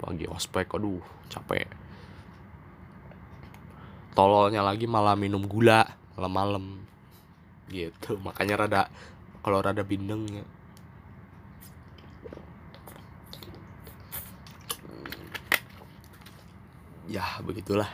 [0.01, 0.97] pagi ospek aduh
[1.29, 1.69] capek.
[4.17, 5.85] Tololnya lagi malah minum gula
[6.17, 6.81] malam-malam.
[7.69, 8.81] Gitu makanya rada
[9.45, 10.45] kalau rada bindeng ya.
[17.11, 17.89] Ya begitulah.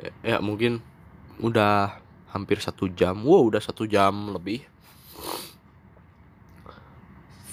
[0.00, 0.80] Ya, ya mungkin
[1.36, 2.00] udah
[2.32, 4.64] hampir satu jam wow udah satu jam lebih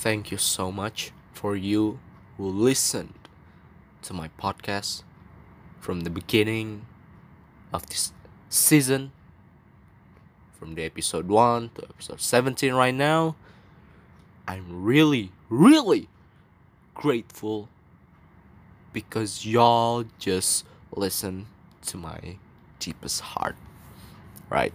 [0.03, 1.97] thank you so much for you
[2.35, 3.13] who listened
[4.01, 5.03] to my podcast
[5.79, 6.85] from the beginning
[7.71, 8.11] of this
[8.49, 9.13] season.
[10.59, 13.35] From the episode 1 to episode 17 right now
[14.47, 16.07] i'm really really
[16.93, 17.69] grateful
[18.91, 20.65] because y'all just
[20.95, 21.45] listen
[21.81, 22.37] to my
[22.79, 23.55] deepest heart
[24.53, 24.73] right?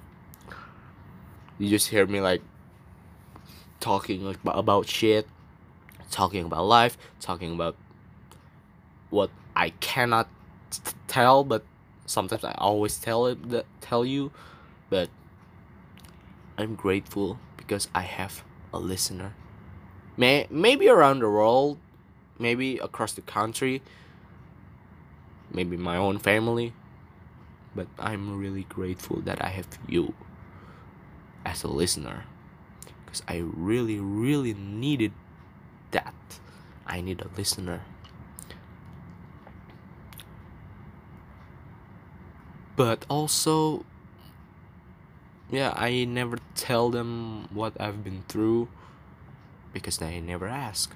[1.58, 2.42] You just hear me like
[3.80, 5.26] talking like about shit
[6.10, 7.76] talking about life talking about
[9.10, 10.28] what i cannot
[11.06, 11.64] tell but
[12.06, 14.30] sometimes i always tell it that tell you
[14.90, 15.08] but
[16.56, 18.42] i'm grateful because i have
[18.72, 19.34] a listener.
[20.16, 21.78] May, maybe around the world
[22.38, 23.82] maybe across the country
[25.52, 26.72] maybe my own family
[27.74, 30.14] but i'm really grateful that i have you
[31.44, 32.24] as a listener
[33.08, 35.12] because i really really needed
[35.92, 36.12] that.
[36.86, 37.80] I need a listener.
[42.76, 43.84] But also
[45.50, 48.68] yeah i never tell them what i've been through
[49.72, 50.92] because they never ask.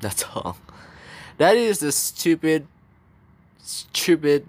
[0.00, 0.56] That's all.
[1.36, 2.66] That is the stupid
[3.58, 4.48] stupid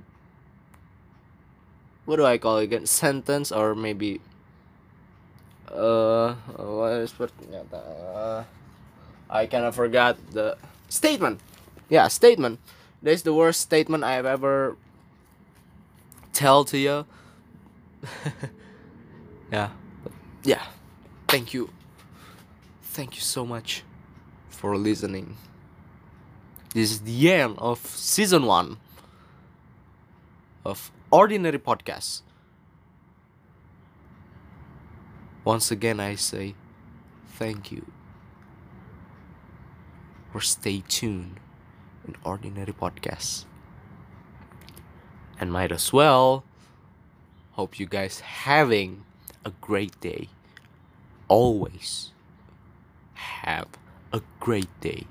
[2.06, 2.86] what do i call it again?
[2.86, 4.22] Sentence or maybe
[5.74, 7.78] uh what is ternyata
[8.14, 8.44] uh,
[9.30, 10.58] i kind of forgot the
[10.90, 11.40] statement.
[11.90, 12.60] Yeah statement.
[13.02, 14.78] That's the worst statement i've ever
[16.34, 17.06] tell to you.
[19.52, 19.70] Yeah.
[20.44, 20.64] Yeah.
[21.28, 21.70] Thank you.
[22.82, 23.84] Thank you so much
[24.50, 25.38] for listening.
[26.74, 28.78] This is the end of season one
[30.66, 32.22] of ordinary podcast
[35.44, 36.56] once again i say
[37.34, 37.86] thank you.
[40.34, 41.40] Or stay tuned
[42.08, 43.46] in ordinary podcast
[45.40, 46.44] and might as well
[47.54, 49.06] hope you guys having
[49.46, 50.30] a great day.
[51.28, 52.12] Always
[53.14, 53.68] have
[54.12, 55.06] a great day.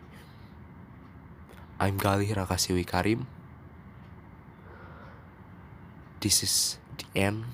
[1.79, 3.27] I'm galih rakasiwi karim.
[6.21, 7.45] This is the end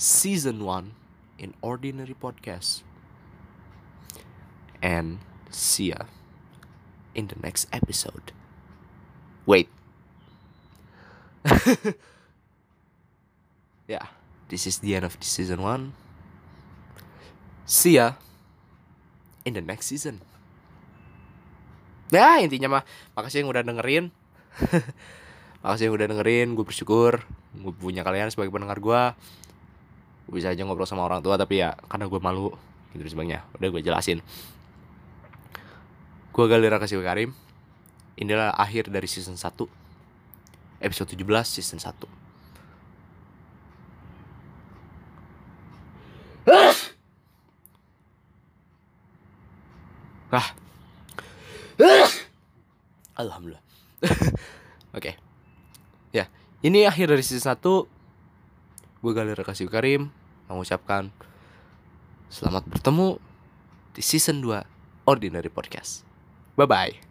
[0.00, 0.96] season 1
[1.36, 2.80] in ordinary podcast
[4.80, 5.20] and
[5.52, 6.08] see ya
[7.12, 8.32] in the next episode
[9.44, 9.68] wait
[13.88, 14.12] yeah,
[14.52, 15.96] this is the end of the season one.
[17.64, 18.20] See ya
[19.46, 20.20] in the next season.
[22.10, 22.84] Ya intinya mah
[23.16, 24.10] makasih yang udah dengerin.
[25.64, 29.02] makasih yang udah dengerin, gue bersyukur gue punya kalian sebagai pendengar gue.
[30.30, 32.54] Bisa aja ngobrol sama orang tua tapi ya karena gue malu
[32.94, 33.42] gitu sebagainya.
[33.58, 34.22] Udah gue jelasin.
[36.30, 37.34] Gue Galira Kasih Karim
[38.14, 39.50] inilah akhir dari season 1
[40.84, 41.26] episode 17
[41.58, 42.20] season 1
[50.30, 50.46] Ah.
[53.18, 53.58] Alhamdulillah.
[54.96, 55.18] Oke.
[56.14, 56.30] Ya,
[56.62, 59.02] ini akhir dari season 1.
[59.02, 60.14] Gue Galir Kasih Karim
[60.50, 61.14] mengucapkan
[62.30, 63.18] selamat bertemu
[63.94, 64.62] di season 2
[65.06, 66.06] Ordinary Podcast.
[66.54, 67.09] Bye bye.